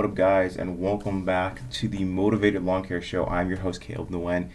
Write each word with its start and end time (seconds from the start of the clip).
What 0.00 0.08
up, 0.08 0.14
guys, 0.14 0.56
and 0.56 0.80
welcome 0.80 1.26
back 1.26 1.60
to 1.72 1.86
the 1.86 1.98
Mowtivated 1.98 2.64
Lawn 2.64 2.82
Care 2.82 3.02
Show. 3.02 3.26
I'm 3.26 3.50
your 3.50 3.58
host, 3.58 3.82
Caleb 3.82 4.08
Nguyen, 4.08 4.48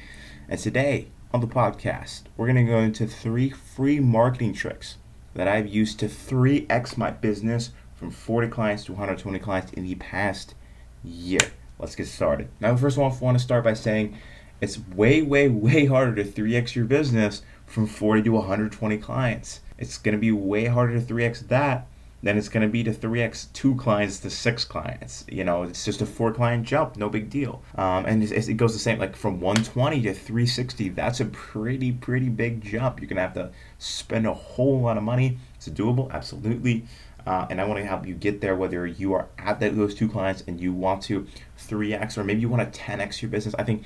and 0.50 0.60
today 0.60 1.10
on 1.32 1.40
the 1.40 1.46
podcast, 1.46 2.24
we're 2.36 2.52
going 2.52 2.66
to 2.66 2.72
go 2.72 2.80
into 2.80 3.06
three 3.06 3.52
free 3.52 4.00
marketing 4.00 4.54
tricks 4.54 4.98
that 5.36 5.48
I've 5.48 5.68
used 5.68 6.00
to 6.00 6.08
3x 6.08 6.98
my 6.98 7.12
business 7.12 7.70
from 7.94 8.10
40 8.10 8.48
clients 8.48 8.86
to 8.86 8.94
120 8.94 9.38
clients 9.38 9.72
in 9.74 9.84
the 9.84 9.94
past 9.94 10.56
year. 11.04 11.52
Let's 11.78 11.96
get 11.96 12.08
started. 12.08 12.50
Now, 12.60 12.76
first 12.76 12.98
of 12.98 13.04
all, 13.04 13.12
I 13.12 13.16
want 13.24 13.38
to 13.38 13.44
start 13.44 13.64
by 13.64 13.76
saying 13.76 14.18
it's 14.62 14.80
way, 14.96 15.22
way, 15.22 15.48
way 15.48 15.86
harder 15.86 16.16
to 16.16 16.24
3x 16.24 16.74
your 16.74 16.86
business 16.86 17.44
from 17.68 17.86
40 17.86 18.24
to 18.24 18.30
120 18.32 18.98
clients. 18.98 19.60
It's 19.78 20.00
going 20.00 20.16
to 20.16 20.20
be 20.20 20.32
way 20.32 20.66
harder 20.66 21.00
to 21.00 21.06
3x 21.06 21.50
that 21.50 21.88
than 22.26 22.40
it's 22.40 22.50
going 22.50 22.66
to 22.66 22.68
be 22.68 22.84
to 22.84 22.92
3x 22.92 23.54
two 23.54 23.76
clients 23.76 24.20
to 24.20 24.32
six 24.32 24.66
clients. 24.66 25.26
You 25.30 25.44
know, 25.44 25.62
it's 25.62 25.86
just 25.86 26.02
a 26.02 26.08
four 26.08 26.34
client 26.34 26.66
jump, 26.66 26.98
no 26.98 27.08
big 27.08 27.30
deal. 27.30 27.62
Um, 27.76 28.08
and 28.08 28.24
it 28.24 28.58
goes 28.58 28.74
the 28.74 28.80
same, 28.80 28.98
like 28.98 29.16
from 29.16 29.40
120 29.40 30.02
to 30.02 30.14
360, 30.16 30.90
that's 30.90 31.20
a 31.20 31.26
pretty, 31.26 31.92
pretty 31.92 32.30
big 32.30 32.64
jump. 32.64 33.00
You're 33.00 33.10
going 33.10 33.18
to 33.18 33.22
have 33.22 33.36
to 33.36 33.52
spend 33.78 34.26
a 34.26 34.34
whole 34.34 34.82
lot 34.82 34.98
of 34.98 35.04
money. 35.04 35.38
It's 35.58 35.70
doable, 35.70 36.12
absolutely. 36.12 36.88
Uh, 37.28 37.46
and 37.52 37.62
I 37.62 37.66
want 37.66 37.80
to 37.80 37.86
help 37.86 38.08
you 38.08 38.16
get 38.16 38.42
there, 38.42 38.56
whether 38.56 38.88
you 38.88 39.14
are 39.14 39.28
at 39.38 39.60
that, 39.60 39.78
those 39.78 39.94
two 39.94 40.10
clients 40.10 40.44
and 40.48 40.60
you 40.60 40.74
want 40.74 41.04
to 41.04 41.28
3x 41.60 42.18
or 42.18 42.24
maybe 42.24 42.42
you 42.42 42.50
want 42.50 42.74
to 42.74 42.80
10x 42.80 43.22
your 43.22 43.30
business. 43.30 43.54
I 43.60 43.64
think, 43.64 43.84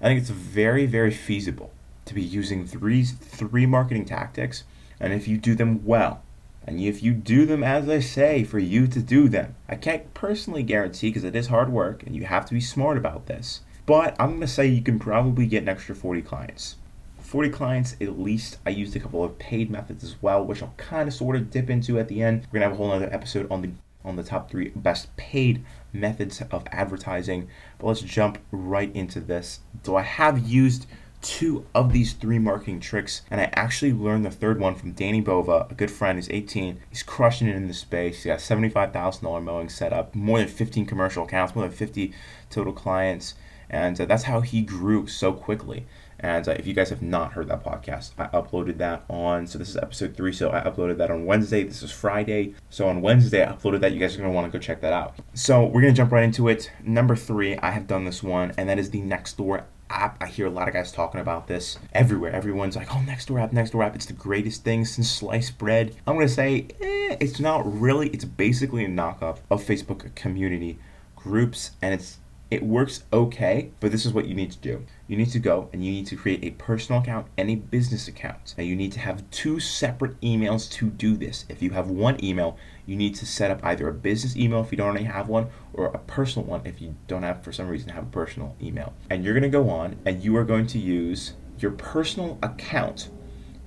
I 0.00 0.04
think 0.04 0.20
it's 0.20 0.30
very, 0.30 0.86
very 0.86 1.10
feasible 1.10 1.72
to 2.04 2.14
be 2.14 2.22
using 2.22 2.68
three, 2.68 3.02
three 3.02 3.66
marketing 3.66 4.04
tactics. 4.04 4.62
And 5.00 5.12
if 5.12 5.26
you 5.26 5.38
do 5.38 5.56
them 5.56 5.84
well, 5.84 6.22
and 6.66 6.80
if 6.80 7.02
you 7.02 7.12
do 7.12 7.46
them 7.46 7.64
as 7.64 7.88
I 7.88 8.00
say 8.00 8.44
for 8.44 8.58
you 8.58 8.86
to 8.86 9.00
do 9.00 9.28
them, 9.28 9.54
I 9.68 9.76
can't 9.76 10.12
personally 10.14 10.62
guarantee 10.62 11.08
because 11.08 11.24
it 11.24 11.34
is 11.34 11.48
hard 11.48 11.72
work 11.72 12.02
and 12.04 12.14
you 12.14 12.24
have 12.24 12.46
to 12.46 12.54
be 12.54 12.60
smart 12.60 12.96
about 12.96 13.26
this. 13.26 13.60
But 13.86 14.14
I'm 14.20 14.30
going 14.30 14.40
to 14.42 14.46
say 14.46 14.66
you 14.66 14.82
can 14.82 14.98
probably 14.98 15.46
get 15.46 15.62
an 15.62 15.68
extra 15.68 15.94
40 15.94 16.22
clients. 16.22 16.76
40 17.18 17.48
clients 17.50 17.96
at 18.00 18.18
least. 18.18 18.58
I 18.66 18.70
used 18.70 18.94
a 18.94 19.00
couple 19.00 19.24
of 19.24 19.38
paid 19.38 19.70
methods 19.70 20.04
as 20.04 20.16
well, 20.20 20.44
which 20.44 20.62
I'll 20.62 20.74
kind 20.76 21.08
of 21.08 21.14
sort 21.14 21.36
of 21.36 21.50
dip 21.50 21.70
into 21.70 21.98
at 21.98 22.08
the 22.08 22.22
end. 22.22 22.46
We're 22.46 22.58
gonna 22.58 22.70
have 22.70 22.74
a 22.74 22.76
whole 22.76 22.92
other 22.92 23.12
episode 23.12 23.50
on 23.50 23.62
the 23.62 23.70
on 24.04 24.16
the 24.16 24.22
top 24.22 24.50
three 24.50 24.70
best 24.74 25.14
paid 25.16 25.64
methods 25.92 26.42
of 26.50 26.64
advertising. 26.72 27.48
But 27.78 27.88
let's 27.88 28.00
jump 28.00 28.38
right 28.50 28.94
into 28.94 29.20
this. 29.20 29.60
So 29.82 29.96
I 29.96 30.02
have 30.02 30.38
used 30.48 30.86
two 31.22 31.66
of 31.74 31.92
these 31.92 32.12
three 32.12 32.38
marketing 32.38 32.80
tricks, 32.80 33.22
and 33.30 33.40
I 33.40 33.50
actually 33.54 33.92
learned 33.92 34.24
the 34.24 34.30
third 34.30 34.60
one 34.60 34.74
from 34.74 34.92
Danny 34.92 35.20
Bova, 35.20 35.66
a 35.70 35.74
good 35.74 35.90
friend. 35.90 36.18
He's 36.18 36.30
18. 36.30 36.80
He's 36.88 37.02
crushing 37.02 37.48
it 37.48 37.56
in 37.56 37.68
the 37.68 37.74
space. 37.74 38.22
He's 38.22 38.26
got 38.26 38.38
$75,000 38.38 39.42
mowing 39.42 39.68
set 39.68 39.92
up, 39.92 40.14
more 40.14 40.38
than 40.38 40.48
15 40.48 40.86
commercial 40.86 41.24
accounts, 41.24 41.54
more 41.54 41.66
than 41.66 41.76
50 41.76 42.12
total 42.48 42.72
clients, 42.72 43.34
and 43.68 44.00
uh, 44.00 44.06
that's 44.06 44.24
how 44.24 44.40
he 44.40 44.62
grew 44.62 45.06
so 45.06 45.32
quickly. 45.32 45.86
And 46.22 46.46
uh, 46.46 46.52
if 46.52 46.66
you 46.66 46.74
guys 46.74 46.90
have 46.90 47.00
not 47.00 47.32
heard 47.32 47.48
that 47.48 47.64
podcast, 47.64 48.10
I 48.18 48.26
uploaded 48.26 48.76
that 48.78 49.04
on, 49.08 49.46
so 49.46 49.58
this 49.58 49.70
is 49.70 49.76
episode 49.76 50.16
three. 50.16 50.32
So 50.32 50.50
I 50.50 50.60
uploaded 50.60 50.98
that 50.98 51.10
on 51.10 51.24
Wednesday. 51.24 51.64
This 51.64 51.82
is 51.82 51.90
Friday. 51.90 52.54
So 52.68 52.88
on 52.88 53.00
Wednesday, 53.00 53.42
I 53.42 53.52
uploaded 53.52 53.80
that. 53.80 53.92
You 53.92 54.00
guys 54.00 54.14
are 54.14 54.18
going 54.18 54.30
to 54.30 54.34
want 54.34 54.50
to 54.50 54.52
go 54.56 54.60
check 54.60 54.82
that 54.82 54.92
out. 54.92 55.14
So 55.32 55.64
we're 55.64 55.80
going 55.80 55.94
to 55.94 55.96
jump 55.96 56.12
right 56.12 56.24
into 56.24 56.48
it. 56.48 56.70
Number 56.84 57.16
three, 57.16 57.56
I 57.58 57.70
have 57.70 57.86
done 57.86 58.04
this 58.04 58.22
one, 58.22 58.52
and 58.58 58.68
that 58.68 58.78
is 58.78 58.90
the 58.90 59.00
Nextdoor 59.00 59.64
app. 59.90 60.16
I 60.22 60.26
hear 60.26 60.46
a 60.46 60.50
lot 60.50 60.68
of 60.68 60.74
guys 60.74 60.92
talking 60.92 61.20
about 61.20 61.48
this 61.48 61.78
everywhere. 61.92 62.32
Everyone's 62.32 62.76
like, 62.76 62.94
oh, 62.94 63.02
Nextdoor 63.06 63.42
app, 63.42 63.50
Nextdoor 63.50 63.84
app. 63.84 63.94
It's 63.94 64.06
the 64.06 64.12
greatest 64.12 64.64
thing 64.64 64.84
since 64.84 65.10
sliced 65.10 65.58
bread. 65.58 65.94
I'm 66.06 66.14
going 66.14 66.26
to 66.26 66.32
say, 66.32 66.68
eh, 66.80 67.16
it's 67.20 67.40
not 67.40 67.70
really. 67.80 68.08
It's 68.10 68.24
basically 68.24 68.84
a 68.84 68.88
knockoff 68.88 69.38
of 69.50 69.62
Facebook 69.62 70.14
community 70.14 70.78
groups, 71.16 71.72
and 71.82 71.92
it's 71.92 72.18
it 72.50 72.64
works 72.64 73.04
okay, 73.12 73.70
but 73.78 73.92
this 73.92 74.04
is 74.04 74.12
what 74.12 74.26
you 74.26 74.34
need 74.34 74.50
to 74.50 74.58
do. 74.58 74.84
You 75.06 75.16
need 75.16 75.30
to 75.30 75.38
go 75.38 75.68
and 75.72 75.84
you 75.84 75.92
need 75.92 76.06
to 76.06 76.16
create 76.16 76.42
a 76.42 76.50
personal 76.50 77.00
account 77.00 77.28
and 77.36 77.48
a 77.48 77.54
business 77.54 78.08
account. 78.08 78.54
And 78.58 78.66
you 78.66 78.74
need 78.74 78.90
to 78.92 78.98
have 78.98 79.28
two 79.30 79.60
separate 79.60 80.20
emails 80.20 80.70
to 80.72 80.90
do 80.90 81.16
this. 81.16 81.44
If 81.48 81.62
you 81.62 81.70
have 81.70 81.88
one 81.88 82.22
email, 82.24 82.58
you 82.86 82.96
need 82.96 83.14
to 83.16 83.26
set 83.26 83.52
up 83.52 83.60
either 83.64 83.88
a 83.88 83.94
business 83.94 84.36
email 84.36 84.60
if 84.62 84.72
you 84.72 84.78
don't 84.78 84.88
already 84.88 85.04
have 85.04 85.28
one 85.28 85.48
or 85.72 85.86
a 85.86 85.98
personal 85.98 86.46
one 86.46 86.62
if 86.64 86.80
you 86.80 86.96
don't 87.06 87.22
have 87.22 87.44
for 87.44 87.52
some 87.52 87.68
reason 87.68 87.90
have 87.90 88.04
a 88.04 88.10
personal 88.10 88.56
email. 88.60 88.94
And 89.08 89.24
you're 89.24 89.38
to 89.38 89.48
go 89.48 89.70
on 89.70 89.96
and 90.04 90.22
you 90.22 90.36
are 90.36 90.44
going 90.44 90.66
to 90.68 90.78
use 90.78 91.34
your 91.58 91.70
personal 91.70 92.38
account 92.42 93.10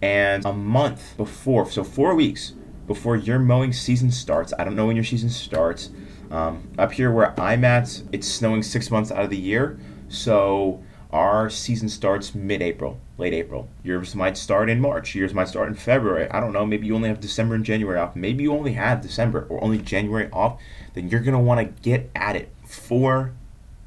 and 0.01 0.45
a 0.45 0.51
month 0.51 1.15
before, 1.15 1.69
so 1.69 1.83
4 1.85 2.15
weeks 2.15 2.53
before 2.85 3.15
your 3.15 3.39
mowing 3.39 3.71
season 3.71 4.11
starts. 4.11 4.53
I 4.59 4.65
don't 4.65 4.75
know 4.75 4.87
when 4.87 4.97
your 4.97 5.05
season 5.05 5.29
starts 5.29 5.89
um, 6.33 6.69
up 6.77 6.91
here 6.91 7.11
where 7.11 7.39
I'm 7.39 7.63
at, 7.63 8.01
it's 8.11 8.27
snowing 8.27 8.63
six 8.63 8.91
months 8.91 9.11
out 9.11 9.23
of 9.23 9.29
the 9.29 9.37
year, 9.37 9.79
so 10.09 10.83
our 11.11 11.47
season 11.47 11.89
starts 11.89 12.33
mid-April, 12.33 12.99
late 13.19 13.33
April. 13.33 13.69
Yours 13.83 14.15
might 14.15 14.35
start 14.35 14.67
in 14.67 14.81
March. 14.81 15.13
Yours 15.13 15.31
might 15.31 15.47
start 15.47 15.69
in 15.69 15.75
February. 15.75 16.27
I 16.31 16.39
don't 16.39 16.53
know. 16.53 16.65
Maybe 16.65 16.87
you 16.87 16.95
only 16.95 17.07
have 17.07 17.19
December 17.19 17.53
and 17.53 17.63
January 17.63 17.99
off. 17.99 18.15
Maybe 18.15 18.41
you 18.43 18.51
only 18.51 18.73
have 18.73 19.01
December 19.01 19.45
or 19.47 19.63
only 19.63 19.77
January 19.77 20.27
off. 20.31 20.59
Then 20.95 21.09
you're 21.09 21.21
gonna 21.21 21.39
want 21.39 21.59
to 21.59 21.81
get 21.83 22.09
at 22.15 22.35
it 22.35 22.49
four 22.65 23.33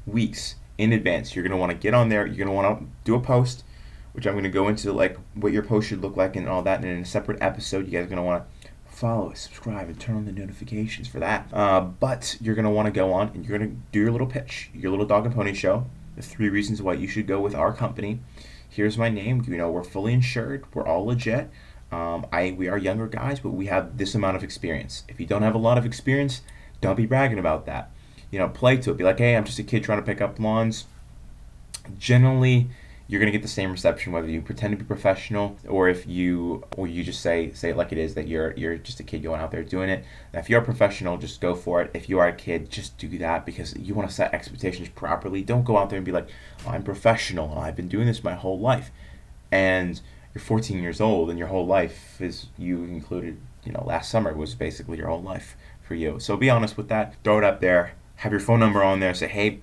weeks 0.05 0.55
in 0.77 0.93
advance. 0.93 1.35
You're 1.35 1.43
gonna 1.43 1.57
want 1.57 1.73
to 1.73 1.77
get 1.77 1.93
on 1.93 2.07
there. 2.07 2.25
You're 2.25 2.45
gonna 2.45 2.55
want 2.55 2.79
to 2.79 2.87
do 3.03 3.15
a 3.15 3.19
post, 3.19 3.65
which 4.13 4.25
I'm 4.25 4.35
gonna 4.35 4.47
go 4.47 4.69
into 4.69 4.93
like 4.93 5.17
what 5.33 5.51
your 5.51 5.63
post 5.63 5.89
should 5.89 6.01
look 6.01 6.15
like 6.15 6.37
and 6.37 6.47
all 6.47 6.61
that. 6.61 6.79
And 6.79 6.87
in 6.87 7.01
a 7.01 7.05
separate 7.05 7.41
episode, 7.41 7.87
you 7.87 7.91
guys 7.91 8.05
are 8.05 8.09
gonna 8.09 8.23
want 8.23 8.41
to 8.43 8.56
follow, 8.97 9.31
subscribe, 9.33 9.87
and 9.87 9.99
turn 9.99 10.15
on 10.15 10.25
the 10.25 10.31
notifications 10.31 11.07
for 11.07 11.19
that. 11.19 11.47
Uh, 11.53 11.81
but 11.81 12.35
you're 12.41 12.55
going 12.55 12.65
to 12.65 12.71
want 12.71 12.87
to 12.87 12.91
go 12.91 13.13
on 13.13 13.27
and 13.29 13.45
you're 13.45 13.57
going 13.57 13.69
to 13.69 13.77
do 13.91 13.99
your 13.99 14.11
little 14.11 14.25
pitch, 14.25 14.71
your 14.73 14.89
little 14.89 15.05
dog 15.05 15.25
and 15.25 15.35
pony 15.35 15.53
show. 15.53 15.85
The 16.15 16.23
three 16.23 16.49
reasons 16.49 16.81
why 16.81 16.93
you 16.93 17.07
should 17.07 17.27
go 17.27 17.39
with 17.39 17.53
our 17.53 17.71
company. 17.73 18.19
Here's 18.67 18.97
my 18.97 19.09
name. 19.09 19.43
You 19.47 19.57
know, 19.57 19.69
we're 19.69 19.83
fully 19.83 20.13
insured. 20.13 20.65
We're 20.73 20.87
all 20.87 21.05
legit. 21.05 21.51
Um, 21.91 22.25
I 22.33 22.55
we 22.57 22.67
are 22.67 22.77
younger 22.77 23.07
guys, 23.07 23.39
but 23.39 23.51
we 23.51 23.67
have 23.67 23.97
this 23.97 24.15
amount 24.15 24.35
of 24.35 24.43
experience. 24.43 25.03
If 25.07 25.19
you 25.19 25.27
don't 25.27 25.43
have 25.43 25.55
a 25.55 25.59
lot 25.59 25.77
of 25.77 25.85
experience, 25.85 26.41
don't 26.81 26.95
be 26.95 27.05
bragging 27.05 27.39
about 27.39 27.67
that. 27.67 27.91
You 28.31 28.39
know, 28.39 28.49
play 28.49 28.77
to 28.77 28.91
it. 28.91 28.97
Be 28.97 29.03
like, 29.03 29.19
hey, 29.19 29.37
I'm 29.37 29.45
just 29.45 29.59
a 29.59 29.63
kid 29.63 29.83
trying 29.83 29.99
to 29.99 30.05
pick 30.05 30.21
up 30.21 30.39
lawns. 30.39 30.85
Generally, 31.99 32.67
you're 33.07 33.19
going 33.19 33.31
to 33.31 33.37
get 33.37 33.41
the 33.41 33.47
same 33.47 33.71
reception 33.71 34.11
whether 34.11 34.27
you 34.27 34.41
pretend 34.41 34.71
to 34.71 34.77
be 34.77 34.83
professional 34.83 35.57
or 35.67 35.87
if 35.87 36.05
you 36.05 36.65
or 36.75 36.87
you 36.87 37.03
just 37.03 37.21
say 37.21 37.51
say 37.53 37.69
it 37.69 37.77
like 37.77 37.91
it 37.91 37.97
is 37.97 38.15
that 38.15 38.27
you're 38.27 38.53
you're 38.57 38.77
just 38.77 38.99
a 38.99 39.03
kid 39.03 39.23
going 39.23 39.39
out 39.39 39.51
there 39.51 39.63
doing 39.63 39.89
it. 39.89 40.03
If 40.33 40.49
you're 40.49 40.61
a 40.61 40.65
professional, 40.65 41.17
just 41.17 41.39
go 41.39 41.55
for 41.55 41.81
it. 41.81 41.91
If 41.93 42.09
you 42.09 42.19
are 42.19 42.27
a 42.27 42.35
kid, 42.35 42.69
just 42.69 42.97
do 42.97 43.17
that 43.19 43.45
because 43.45 43.75
you 43.77 43.93
want 43.93 44.09
to 44.09 44.15
set 44.15 44.33
expectations 44.33 44.89
properly. 44.89 45.41
Don't 45.41 45.63
go 45.63 45.77
out 45.77 45.89
there 45.89 45.97
and 45.97 46.05
be 46.05 46.11
like, 46.11 46.27
oh, 46.65 46.71
"I'm 46.71 46.83
professional 46.83 47.51
and 47.51 47.59
I've 47.59 47.75
been 47.75 47.87
doing 47.87 48.07
this 48.07 48.23
my 48.23 48.35
whole 48.35 48.59
life," 48.59 48.91
and 49.51 49.99
you're 50.33 50.41
14 50.41 50.81
years 50.81 50.99
old 50.99 51.29
and 51.29 51.39
your 51.39 51.47
whole 51.47 51.65
life 51.65 52.21
is 52.21 52.47
you 52.57 52.83
included. 52.83 53.37
You 53.63 53.71
know, 53.73 53.83
last 53.85 54.09
summer 54.09 54.33
was 54.33 54.55
basically 54.55 54.97
your 54.97 55.07
whole 55.07 55.21
life 55.21 55.55
for 55.81 55.95
you. 55.95 56.19
So 56.19 56.37
be 56.37 56.49
honest 56.49 56.77
with 56.77 56.89
that. 56.89 57.15
Throw 57.23 57.37
it 57.37 57.43
up 57.43 57.59
there. 57.61 57.93
Have 58.17 58.31
your 58.31 58.41
phone 58.41 58.59
number 58.59 58.83
on 58.83 58.99
there. 58.99 59.13
Say, 59.13 59.27
hey, 59.27 59.59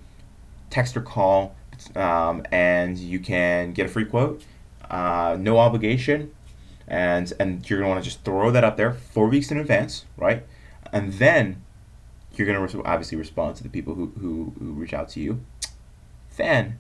text 0.71 0.97
or 0.97 1.01
call 1.03 1.55
um, 1.95 2.43
and 2.51 2.99
you 2.99 3.19
can 3.19 3.73
get 3.73 3.87
a 3.87 3.89
free 3.89 4.05
quote, 4.05 4.45
uh, 4.91 5.37
no 5.39 5.59
obligation, 5.59 6.33
and 6.87 7.33
and 7.41 7.69
you're 7.69 7.79
gonna 7.79 7.89
want 7.89 8.03
to 8.03 8.09
just 8.09 8.25
throw 8.25 8.51
that 8.51 8.65
up 8.65 8.77
there 8.77 8.93
four 8.93 9.29
weeks 9.29 9.51
in 9.51 9.59
advance, 9.59 10.05
right? 10.17 10.45
And 10.93 11.15
then 11.15 11.63
you're 12.35 12.47
gonna 12.47 12.83
obviously 12.85 13.17
respond 13.17 13.57
to 13.57 13.63
the 13.63 13.69
people 13.69 13.95
who, 13.95 14.13
who 14.21 14.55
who 14.59 14.73
reach 14.73 14.95
out 14.95 15.09
to 15.11 15.21
you. 15.21 15.45
Then 16.37 16.79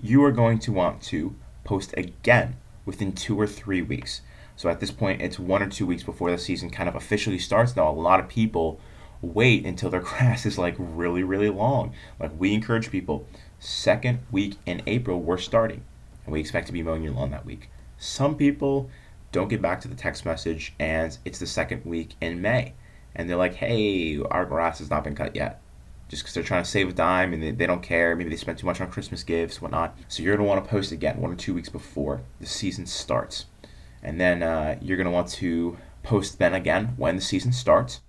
you 0.00 0.22
are 0.24 0.32
going 0.32 0.58
to 0.60 0.72
want 0.72 1.00
to 1.02 1.34
post 1.64 1.94
again 1.96 2.56
within 2.84 3.12
two 3.12 3.38
or 3.40 3.46
three 3.46 3.82
weeks. 3.82 4.20
So 4.56 4.68
at 4.68 4.80
this 4.80 4.90
point, 4.90 5.20
it's 5.20 5.38
one 5.38 5.62
or 5.62 5.68
two 5.68 5.86
weeks 5.86 6.02
before 6.02 6.30
the 6.30 6.38
season 6.38 6.70
kind 6.70 6.88
of 6.88 6.94
officially 6.94 7.38
starts. 7.38 7.74
Now, 7.74 7.90
a 7.90 7.92
lot 7.92 8.20
of 8.20 8.28
people 8.28 8.78
wait 9.20 9.64
until 9.66 9.90
their 9.90 10.00
grass 10.02 10.46
is 10.46 10.58
like 10.58 10.74
really, 10.78 11.22
really 11.22 11.48
long. 11.48 11.92
Like 12.20 12.32
we 12.38 12.54
encourage 12.54 12.90
people 12.90 13.26
second 13.64 14.20
week 14.30 14.56
in 14.66 14.82
April, 14.86 15.20
we're 15.20 15.38
starting, 15.38 15.82
and 16.24 16.32
we 16.32 16.40
expect 16.40 16.66
to 16.66 16.72
be 16.72 16.82
mowing 16.82 17.02
your 17.02 17.14
lawn 17.14 17.30
that 17.30 17.46
week. 17.46 17.70
Some 17.98 18.36
people 18.36 18.90
don't 19.32 19.48
get 19.48 19.62
back 19.62 19.80
to 19.80 19.88
the 19.88 19.94
text 19.94 20.24
message, 20.24 20.74
and 20.78 21.16
it's 21.24 21.38
the 21.38 21.46
second 21.46 21.84
week 21.84 22.14
in 22.20 22.40
May, 22.40 22.74
and 23.14 23.28
they're 23.28 23.36
like, 23.36 23.54
hey, 23.54 24.20
our 24.30 24.44
grass 24.44 24.78
has 24.78 24.90
not 24.90 25.04
been 25.04 25.14
cut 25.14 25.34
yet. 25.34 25.60
Just 26.08 26.22
because 26.22 26.34
they're 26.34 26.42
trying 26.42 26.62
to 26.62 26.68
save 26.68 26.90
a 26.90 26.92
dime 26.92 27.32
and 27.32 27.42
they, 27.42 27.50
they 27.50 27.66
don't 27.66 27.82
care. 27.82 28.14
Maybe 28.14 28.28
they 28.28 28.36
spent 28.36 28.58
too 28.58 28.66
much 28.66 28.80
on 28.80 28.90
Christmas 28.90 29.22
gifts, 29.22 29.62
whatnot. 29.62 29.96
So 30.08 30.22
you're 30.22 30.36
going 30.36 30.46
to 30.46 30.48
want 30.48 30.62
to 30.62 30.70
post 30.70 30.92
again 30.92 31.18
one 31.18 31.32
or 31.32 31.34
two 31.34 31.54
weeks 31.54 31.70
before 31.70 32.20
the 32.40 32.46
season 32.46 32.84
starts. 32.84 33.46
And 34.02 34.20
then 34.20 34.42
uh, 34.42 34.78
you're 34.82 34.98
going 34.98 35.06
to 35.06 35.10
want 35.10 35.28
to 35.30 35.78
post 36.02 36.38
then 36.38 36.52
again 36.52 36.92
when 36.98 37.16
the 37.16 37.22
season 37.22 37.52
starts. 37.52 38.02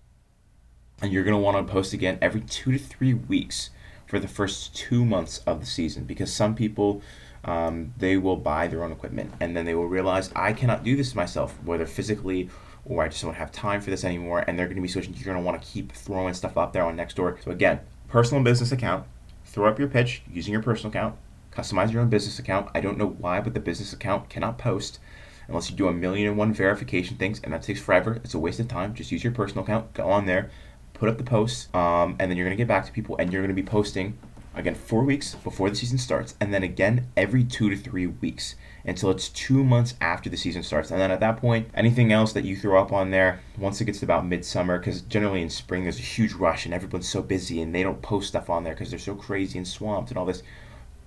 And 1.01 1.13
you're 1.13 1.23
going 1.23 1.37
to 1.37 1.41
want 1.41 1.65
to 1.65 1.71
post 1.71 1.93
again 1.93 2.17
every 2.21 2.41
two 2.41 2.73
to 2.73 2.77
three 2.77 3.13
weeks 3.13 3.69
for 4.05 4.19
the 4.19 4.27
first 4.27 4.75
two 4.75 5.03
months 5.03 5.39
of 5.39 5.59
the 5.59 5.65
season 5.65 6.03
because 6.03 6.31
some 6.31 6.55
people 6.55 7.01
um, 7.43 7.93
they 7.97 8.17
will 8.17 8.37
buy 8.37 8.67
their 8.67 8.83
own 8.83 8.91
equipment 8.91 9.33
and 9.39 9.55
then 9.55 9.65
they 9.65 9.75
will 9.75 9.87
realize 9.87 10.31
I 10.35 10.53
cannot 10.53 10.83
do 10.83 10.95
this 10.95 11.15
myself, 11.15 11.57
whether 11.63 11.85
physically 11.85 12.49
or 12.85 13.03
I 13.03 13.07
just 13.07 13.23
don't 13.23 13.33
have 13.33 13.51
time 13.51 13.81
for 13.81 13.89
this 13.89 14.03
anymore. 14.03 14.43
And 14.47 14.57
they're 14.57 14.67
going 14.67 14.75
to 14.75 14.81
be 14.81 14.87
switching. 14.87 15.13
You're 15.15 15.25
going 15.25 15.37
to 15.37 15.43
want 15.43 15.61
to 15.61 15.67
keep 15.67 15.91
throwing 15.91 16.33
stuff 16.33 16.57
up 16.57 16.73
there 16.73 16.83
on 16.83 16.97
Nextdoor. 16.97 17.43
So 17.43 17.51
again, 17.51 17.79
personal 18.07 18.37
and 18.37 18.45
business 18.45 18.71
account, 18.71 19.05
throw 19.45 19.67
up 19.67 19.79
your 19.79 19.87
pitch 19.87 20.21
using 20.31 20.53
your 20.53 20.61
personal 20.61 20.89
account, 20.89 21.15
customize 21.51 21.91
your 21.91 22.01
own 22.01 22.09
business 22.09 22.39
account. 22.39 22.69
I 22.75 22.81
don't 22.81 22.97
know 22.97 23.07
why, 23.07 23.41
but 23.41 23.53
the 23.53 23.59
business 23.59 23.93
account 23.93 24.29
cannot 24.29 24.57
post 24.57 24.99
unless 25.47 25.69
you 25.69 25.75
do 25.75 25.87
a 25.87 25.93
million 25.93 26.27
and 26.27 26.37
one 26.37 26.53
verification 26.53 27.17
things, 27.17 27.39
and 27.43 27.53
that 27.53 27.61
takes 27.61 27.79
forever. 27.79 28.19
It's 28.23 28.33
a 28.33 28.39
waste 28.39 28.59
of 28.59 28.67
time. 28.67 28.95
Just 28.95 29.11
use 29.11 29.23
your 29.23 29.33
personal 29.33 29.63
account, 29.63 29.93
go 29.93 30.09
on 30.09 30.25
there, 30.25 30.49
put 30.95 31.09
up 31.09 31.17
the 31.17 31.23
posts, 31.23 31.73
um, 31.73 32.15
and 32.19 32.29
then 32.29 32.37
you're 32.37 32.45
gonna 32.45 32.55
get 32.55 32.67
back 32.67 32.85
to 32.85 32.91
people, 32.91 33.15
and 33.17 33.31
you're 33.31 33.41
gonna 33.41 33.53
be 33.53 33.63
posting 33.63 34.17
again 34.55 34.75
four 34.75 35.03
weeks 35.03 35.35
before 35.35 35.69
the 35.69 35.75
season 35.75 35.97
starts, 35.97 36.35
and 36.39 36.53
then 36.53 36.63
again 36.63 37.07
every 37.15 37.43
two 37.43 37.69
to 37.69 37.75
three 37.75 38.07
weeks 38.07 38.55
until 38.85 39.09
it's 39.09 39.29
two 39.29 39.63
months 39.63 39.95
after 39.99 40.29
the 40.29 40.37
season 40.37 40.63
starts. 40.63 40.91
And 40.91 40.99
then 40.99 41.11
at 41.11 41.19
that 41.19 41.37
point, 41.37 41.69
anything 41.73 42.11
else 42.11 42.33
that 42.33 42.45
you 42.45 42.55
throw 42.55 42.79
up 42.79 42.93
on 42.93 43.11
there, 43.11 43.39
once 43.57 43.81
it 43.81 43.85
gets 43.85 43.99
to 43.99 44.05
about 44.05 44.25
midsummer, 44.25 44.77
because 44.77 45.01
generally 45.01 45.41
in 45.41 45.49
spring 45.49 45.83
there's 45.83 45.99
a 45.99 46.03
huge 46.03 46.33
rush 46.33 46.65
and 46.65 46.73
everyone's 46.73 47.09
so 47.09 47.21
busy 47.21 47.61
and 47.61 47.73
they 47.73 47.83
don't 47.83 48.01
post 48.01 48.27
stuff 48.27 48.49
on 48.49 48.63
there 48.63 48.73
because 48.73 48.89
they're 48.89 48.99
so 48.99 49.15
crazy 49.15 49.57
and 49.57 49.67
swamped 49.67 50.11
and 50.11 50.17
all 50.17 50.25
this. 50.25 50.43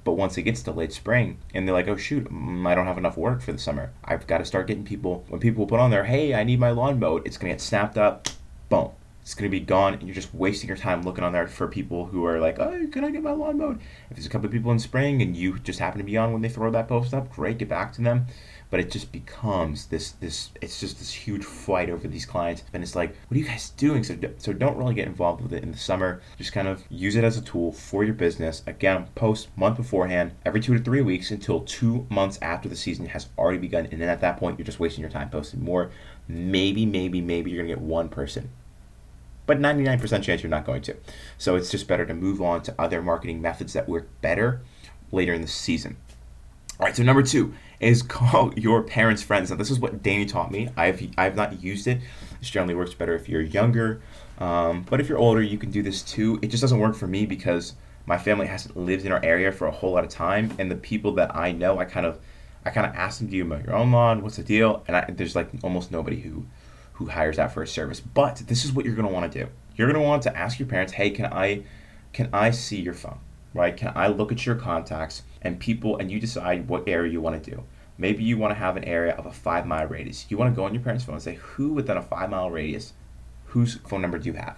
But 0.04 0.12
once 0.12 0.36
it 0.38 0.42
gets 0.42 0.62
to 0.64 0.72
late 0.72 0.92
spring 0.92 1.38
and 1.54 1.66
they're 1.66 1.74
like, 1.74 1.88
oh 1.88 1.96
shoot, 1.96 2.24
mm, 2.24 2.66
I 2.66 2.74
don't 2.74 2.86
have 2.86 2.98
enough 2.98 3.16
work 3.16 3.42
for 3.42 3.52
the 3.52 3.58
summer. 3.58 3.92
I've 4.04 4.26
got 4.26 4.38
to 4.38 4.44
start 4.44 4.66
getting 4.66 4.84
people, 4.84 5.24
when 5.28 5.40
people 5.40 5.66
put 5.66 5.80
on 5.80 5.90
there, 5.90 6.04
hey, 6.04 6.34
I 6.34 6.44
need 6.44 6.58
my 6.58 6.70
lawn 6.70 6.98
mowed, 6.98 7.26
it's 7.26 7.36
going 7.36 7.50
to 7.50 7.54
get 7.54 7.60
snapped 7.60 7.96
up, 7.96 8.28
boom. 8.68 8.90
It's 9.28 9.34
going 9.34 9.50
to 9.50 9.54
be 9.54 9.62
gone, 9.62 9.92
and 9.92 10.04
you're 10.04 10.14
just 10.14 10.32
wasting 10.32 10.68
your 10.68 10.76
time 10.78 11.02
looking 11.02 11.22
on 11.22 11.34
there 11.34 11.46
for 11.46 11.68
people 11.68 12.06
who 12.06 12.24
are 12.24 12.40
like, 12.40 12.58
oh, 12.58 12.88
can 12.90 13.04
I 13.04 13.10
get 13.10 13.22
my 13.22 13.32
lawn 13.32 13.58
mowed? 13.58 13.78
If 14.08 14.16
there's 14.16 14.24
a 14.24 14.30
couple 14.30 14.46
of 14.46 14.52
people 14.52 14.72
in 14.72 14.78
spring 14.78 15.20
and 15.20 15.36
you 15.36 15.58
just 15.58 15.80
happen 15.80 15.98
to 15.98 16.04
be 16.04 16.16
on 16.16 16.32
when 16.32 16.40
they 16.40 16.48
throw 16.48 16.70
that 16.70 16.88
post 16.88 17.12
up, 17.12 17.30
great, 17.30 17.58
get 17.58 17.68
back 17.68 17.92
to 17.92 18.00
them. 18.00 18.24
But 18.70 18.80
it 18.80 18.90
just 18.90 19.12
becomes 19.12 19.88
this 19.88 20.12
this 20.12 20.48
it's 20.62 20.80
just 20.80 20.98
this 20.98 21.12
huge 21.12 21.44
fight 21.44 21.90
over 21.90 22.08
these 22.08 22.24
clients 22.24 22.62
and 22.72 22.82
it's 22.82 22.96
like 22.96 23.14
what 23.28 23.36
are 23.36 23.38
you 23.38 23.44
guys 23.44 23.68
doing? 23.68 24.02
So 24.02 24.16
so 24.38 24.54
don't 24.54 24.78
really 24.78 24.94
get 24.94 25.06
involved 25.06 25.42
with 25.42 25.52
it 25.52 25.62
in 25.62 25.72
the 25.72 25.78
summer. 25.78 26.22
Just 26.38 26.54
kind 26.54 26.66
of 26.66 26.82
use 26.88 27.14
it 27.14 27.22
as 27.22 27.36
a 27.36 27.42
tool 27.42 27.70
for 27.70 28.04
your 28.04 28.14
business. 28.14 28.62
Again 28.66 29.08
post 29.14 29.48
month 29.58 29.76
beforehand 29.76 30.32
every 30.46 30.60
two 30.60 30.76
to 30.76 30.82
three 30.82 31.02
weeks 31.02 31.30
until 31.30 31.60
two 31.60 32.06
months 32.08 32.38
after 32.40 32.66
the 32.66 32.76
season 32.76 33.04
has 33.04 33.28
already 33.36 33.58
begun 33.58 33.88
and 33.92 34.00
then 34.00 34.08
at 34.08 34.22
that 34.22 34.38
point 34.38 34.58
you're 34.58 34.64
just 34.64 34.80
wasting 34.80 35.02
your 35.02 35.10
time 35.10 35.28
posting 35.28 35.62
more. 35.62 35.90
Maybe 36.28 36.86
maybe 36.86 37.20
maybe 37.20 37.50
you're 37.50 37.62
gonna 37.62 37.74
get 37.74 37.82
one 37.82 38.08
person 38.08 38.50
but 39.48 39.58
99% 39.58 40.22
chance 40.22 40.42
you're 40.42 40.50
not 40.50 40.66
going 40.66 40.82
to. 40.82 40.94
So 41.38 41.56
it's 41.56 41.70
just 41.70 41.88
better 41.88 42.04
to 42.04 42.12
move 42.12 42.42
on 42.42 42.62
to 42.64 42.74
other 42.78 43.00
marketing 43.00 43.40
methods 43.40 43.72
that 43.72 43.88
work 43.88 44.06
better 44.20 44.60
later 45.10 45.32
in 45.32 45.40
the 45.40 45.48
season. 45.48 45.96
All 46.78 46.84
right, 46.84 46.94
so 46.94 47.02
number 47.02 47.22
two 47.22 47.54
is 47.80 48.02
call 48.02 48.52
your 48.56 48.82
parents' 48.82 49.22
friends. 49.22 49.50
Now, 49.50 49.56
this 49.56 49.70
is 49.70 49.80
what 49.80 50.02
Danny 50.02 50.26
taught 50.26 50.52
me. 50.52 50.68
I've 50.76 51.02
I've 51.16 51.34
not 51.34 51.62
used 51.62 51.86
it. 51.88 52.00
This 52.38 52.50
generally 52.50 52.74
works 52.74 52.92
better 52.92 53.14
if 53.14 53.26
you're 53.26 53.40
younger, 53.40 54.02
um, 54.38 54.84
but 54.88 55.00
if 55.00 55.08
you're 55.08 55.18
older, 55.18 55.42
you 55.42 55.56
can 55.56 55.70
do 55.70 55.82
this 55.82 56.02
too. 56.02 56.38
It 56.42 56.48
just 56.48 56.60
doesn't 56.60 56.78
work 56.78 56.94
for 56.94 57.06
me 57.06 57.24
because 57.24 57.74
my 58.04 58.18
family 58.18 58.46
hasn't 58.46 58.76
lived 58.76 59.06
in 59.06 59.12
our 59.12 59.24
area 59.24 59.50
for 59.50 59.66
a 59.66 59.72
whole 59.72 59.92
lot 59.92 60.04
of 60.04 60.10
time, 60.10 60.54
and 60.58 60.70
the 60.70 60.76
people 60.76 61.12
that 61.12 61.34
I 61.34 61.52
know, 61.52 61.78
I 61.78 61.86
kind 61.86 62.04
of 62.04 62.20
I 62.66 62.70
kind 62.70 62.86
of 62.86 62.94
ask 62.94 63.18
them, 63.18 63.28
"Do 63.28 63.36
you 63.36 63.46
mow 63.46 63.62
your 63.64 63.74
own 63.74 63.90
lawn? 63.92 64.22
What's 64.22 64.36
the 64.36 64.44
deal?" 64.44 64.84
And 64.86 64.94
I, 64.94 65.06
there's 65.08 65.34
like 65.34 65.48
almost 65.64 65.90
nobody 65.90 66.20
who 66.20 66.44
who 66.98 67.06
hires 67.06 67.36
that 67.36 67.52
for 67.52 67.62
a 67.62 67.66
service. 67.66 67.98
But 67.98 68.44
this 68.46 68.64
is 68.64 68.72
what 68.72 68.84
you're 68.84 68.94
gonna 68.94 69.08
want 69.08 69.32
to 69.32 69.44
do. 69.44 69.50
You're 69.74 69.90
gonna 69.90 70.04
want 70.04 70.22
to 70.24 70.36
ask 70.36 70.58
your 70.58 70.68
parents, 70.68 70.92
"Hey, 70.92 71.10
can 71.10 71.26
I 71.26 71.64
can 72.12 72.28
I 72.32 72.52
see 72.52 72.80
your 72.80 72.94
phone?" 72.94 73.18
Right? 73.54 73.76
Can 73.76 73.92
I 73.96 74.08
look 74.08 74.30
at 74.30 74.46
your 74.46 74.54
contacts? 74.54 75.22
and 75.42 75.58
people 75.58 75.96
and 75.96 76.10
you 76.10 76.20
decide 76.20 76.68
what 76.68 76.88
area 76.88 77.12
you 77.12 77.20
want 77.20 77.42
to 77.42 77.50
do. 77.50 77.62
Maybe 77.96 78.22
you 78.22 78.38
want 78.38 78.52
to 78.52 78.58
have 78.58 78.76
an 78.76 78.84
area 78.84 79.14
of 79.14 79.26
a 79.26 79.32
five 79.32 79.66
mile 79.66 79.86
radius. 79.86 80.26
You 80.28 80.36
want 80.36 80.52
to 80.52 80.56
go 80.56 80.64
on 80.64 80.74
your 80.74 80.82
parents' 80.82 81.04
phone 81.04 81.16
and 81.16 81.22
say, 81.22 81.34
who 81.34 81.72
within 81.72 81.96
a 81.96 82.02
five 82.02 82.30
mile 82.30 82.50
radius, 82.50 82.92
whose 83.46 83.76
phone 83.76 84.02
number 84.02 84.18
do 84.18 84.30
you 84.30 84.34
have? 84.34 84.56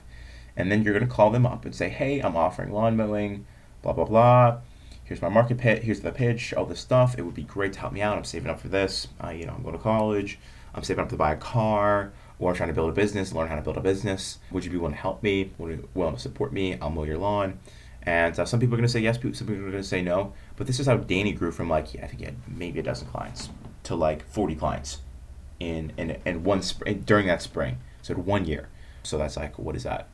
And 0.56 0.70
then 0.70 0.82
you're 0.82 0.92
going 0.92 1.08
to 1.08 1.14
call 1.14 1.30
them 1.30 1.46
up 1.46 1.64
and 1.64 1.74
say, 1.74 1.88
hey, 1.88 2.20
I'm 2.20 2.36
offering 2.36 2.70
lawn 2.70 2.96
mowing, 2.96 3.46
blah, 3.82 3.92
blah, 3.92 4.04
blah. 4.04 4.58
Here's 5.04 5.22
my 5.22 5.28
market 5.28 5.58
pit. 5.58 5.82
Here's 5.82 6.00
the 6.00 6.12
pitch, 6.12 6.52
all 6.54 6.66
this 6.66 6.80
stuff. 6.80 7.18
It 7.18 7.22
would 7.22 7.34
be 7.34 7.42
great 7.42 7.72
to 7.74 7.80
help 7.80 7.92
me 7.92 8.02
out. 8.02 8.16
I'm 8.16 8.24
saving 8.24 8.50
up 8.50 8.60
for 8.60 8.68
this. 8.68 9.08
Uh, 9.22 9.30
you 9.30 9.46
know, 9.46 9.54
I'm 9.54 9.62
going 9.62 9.76
to 9.76 9.82
college. 9.82 10.38
I'm 10.74 10.82
saving 10.82 11.02
up 11.02 11.10
to 11.10 11.16
buy 11.16 11.32
a 11.32 11.36
car 11.36 12.12
or 12.40 12.54
trying 12.54 12.70
to 12.70 12.74
build 12.74 12.88
a 12.88 12.92
business, 12.92 13.32
learn 13.32 13.48
how 13.48 13.54
to 13.54 13.62
build 13.62 13.76
a 13.76 13.82
business. 13.82 14.38
Would 14.50 14.64
you 14.64 14.70
be 14.70 14.78
willing 14.78 14.94
to 14.94 15.00
help 15.00 15.22
me? 15.22 15.52
Would 15.58 15.70
you 15.70 15.88
willing 15.94 16.14
to 16.14 16.20
support 16.20 16.52
me? 16.52 16.78
I'll 16.80 16.90
mow 16.90 17.04
your 17.04 17.18
lawn. 17.18 17.60
And 18.02 18.36
uh, 18.38 18.46
some 18.46 18.58
people 18.58 18.74
are 18.74 18.78
going 18.78 18.86
to 18.86 18.92
say 18.92 19.00
yes, 19.00 19.16
some 19.16 19.46
people 19.46 19.56
are 19.56 19.70
going 19.70 19.72
to 19.72 19.84
say 19.84 20.00
no. 20.00 20.32
But 20.56 20.66
this 20.66 20.80
is 20.80 20.86
how 20.86 20.96
Danny 20.96 21.32
grew 21.32 21.52
from 21.52 21.68
like 21.68 21.92
yeah, 21.92 22.04
I 22.04 22.06
think 22.08 22.20
he 22.20 22.24
had 22.24 22.36
maybe 22.48 22.80
a 22.80 22.82
dozen 22.82 23.08
clients 23.08 23.50
to 23.84 23.94
like 23.94 24.26
40 24.26 24.54
clients 24.54 24.98
in 25.60 25.92
in, 25.98 26.16
in 26.24 26.42
one 26.42 26.62
spring 26.62 27.02
during 27.06 27.26
that 27.26 27.42
spring. 27.42 27.78
So 28.00 28.14
one 28.14 28.46
year. 28.46 28.70
So 29.02 29.18
that's 29.18 29.36
like 29.36 29.58
what 29.58 29.76
is 29.76 29.82
that? 29.82 30.08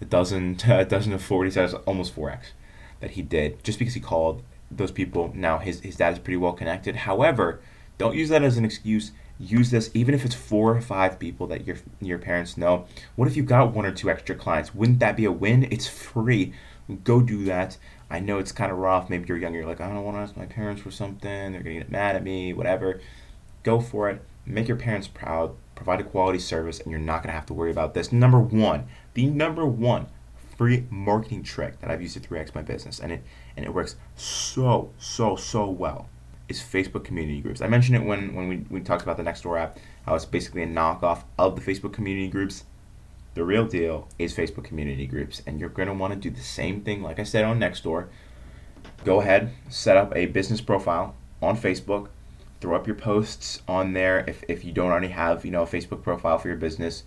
A 0.00 0.04
dozen 0.04 0.58
a 0.68 0.84
dozen 0.84 1.12
of 1.12 1.22
40 1.22 1.50
so 1.50 1.60
that's 1.60 1.74
almost 1.84 2.14
4x 2.14 2.52
that 3.00 3.12
he 3.12 3.22
did 3.22 3.62
just 3.64 3.80
because 3.80 3.94
he 3.94 4.00
called 4.00 4.44
those 4.70 4.92
people. 4.92 5.32
Now 5.34 5.58
his 5.58 5.80
his 5.80 5.96
dad 5.96 6.12
is 6.12 6.18
pretty 6.20 6.36
well 6.36 6.52
connected. 6.52 6.94
However, 6.94 7.60
don't 7.98 8.14
use 8.14 8.28
that 8.28 8.44
as 8.44 8.56
an 8.56 8.64
excuse. 8.64 9.10
Use 9.38 9.70
this 9.70 9.90
even 9.94 10.14
if 10.14 10.24
it's 10.24 10.34
four 10.34 10.76
or 10.76 10.80
five 10.80 11.18
people 11.18 11.46
that 11.48 11.66
your 11.66 11.76
your 12.00 12.18
parents 12.18 12.56
know. 12.56 12.86
What 13.16 13.28
if 13.28 13.36
you 13.36 13.42
got 13.42 13.72
one 13.72 13.86
or 13.86 13.92
two 13.92 14.10
extra 14.10 14.34
clients? 14.34 14.74
Wouldn't 14.74 15.00
that 15.00 15.16
be 15.16 15.24
a 15.24 15.32
win? 15.32 15.68
It's 15.70 15.88
free. 15.88 16.52
Go 17.04 17.20
do 17.20 17.44
that. 17.44 17.78
I 18.10 18.20
know 18.20 18.38
it's 18.38 18.52
kind 18.52 18.70
of 18.70 18.78
rough. 18.78 19.08
Maybe 19.08 19.26
you're 19.26 19.38
younger, 19.38 19.60
you're 19.60 19.68
like, 19.68 19.80
I 19.80 19.88
don't 19.88 20.04
want 20.04 20.16
to 20.18 20.20
ask 20.20 20.36
my 20.36 20.46
parents 20.46 20.82
for 20.82 20.90
something. 20.90 21.52
They're 21.52 21.62
to 21.62 21.72
get 21.72 21.90
mad 21.90 22.14
at 22.14 22.22
me, 22.22 22.52
whatever. 22.52 23.00
Go 23.62 23.80
for 23.80 24.10
it. 24.10 24.22
Make 24.44 24.68
your 24.68 24.76
parents 24.76 25.08
proud. 25.08 25.54
Provide 25.74 26.00
a 26.00 26.04
quality 26.04 26.38
service, 26.38 26.78
and 26.80 26.90
you're 26.90 27.00
not 27.00 27.22
to 27.22 27.30
have 27.30 27.46
to 27.46 27.54
worry 27.54 27.70
about 27.70 27.94
this. 27.94 28.12
Number 28.12 28.38
one, 28.38 28.86
the 29.14 29.26
number 29.26 29.64
one 29.64 30.06
free 30.56 30.86
marketing 30.90 31.42
trick 31.42 31.80
that 31.80 31.90
I've 31.90 32.02
used 32.02 32.14
to 32.14 32.20
3x 32.20 32.54
my 32.54 32.62
business, 32.62 33.00
and 33.00 33.12
it 33.12 33.24
and 33.56 33.64
it 33.64 33.72
works 33.72 33.96
so 34.14 34.90
so 34.98 35.36
so 35.36 35.68
well, 35.68 36.08
is 36.52 36.60
Facebook 36.60 37.04
community 37.04 37.40
groups. 37.40 37.60
I 37.60 37.68
mentioned 37.68 37.96
it 37.96 38.04
when 38.04 38.34
when 38.34 38.48
we, 38.48 38.56
we 38.70 38.80
talked 38.80 39.02
about 39.02 39.16
the 39.16 39.22
Nextdoor 39.22 39.60
app. 39.60 39.78
How 40.06 40.14
it's 40.14 40.24
basically 40.24 40.62
a 40.62 40.66
knockoff 40.66 41.24
of 41.38 41.56
the 41.56 41.62
Facebook 41.62 41.92
community 41.92 42.28
groups 42.28 42.64
the 43.34 43.44
real 43.44 43.66
deal 43.66 44.08
is 44.18 44.34
Facebook 44.34 44.64
community 44.64 45.06
groups, 45.06 45.42
and 45.46 45.58
you're 45.58 45.70
going 45.70 45.88
to 45.88 45.94
want 45.94 46.12
to 46.12 46.18
do 46.18 46.30
the 46.30 46.42
same 46.42 46.82
thing, 46.82 47.02
like 47.02 47.18
I 47.18 47.22
said 47.22 47.44
on 47.44 47.58
Nextdoor. 47.58 48.08
Go 49.04 49.20
ahead, 49.20 49.52
set 49.68 49.96
up 49.96 50.14
a 50.14 50.26
business 50.26 50.60
profile 50.60 51.14
on 51.40 51.56
Facebook, 51.56 52.08
throw 52.60 52.76
up 52.76 52.86
your 52.86 52.96
posts 52.96 53.62
on 53.66 53.94
there 53.94 54.24
if, 54.28 54.44
if 54.48 54.64
you 54.64 54.72
don't 54.72 54.90
already 54.90 55.08
have 55.08 55.44
you 55.44 55.50
know 55.50 55.62
a 55.62 55.66
Facebook 55.66 56.02
profile 56.02 56.38
for 56.38 56.48
your 56.48 56.56
business. 56.56 57.04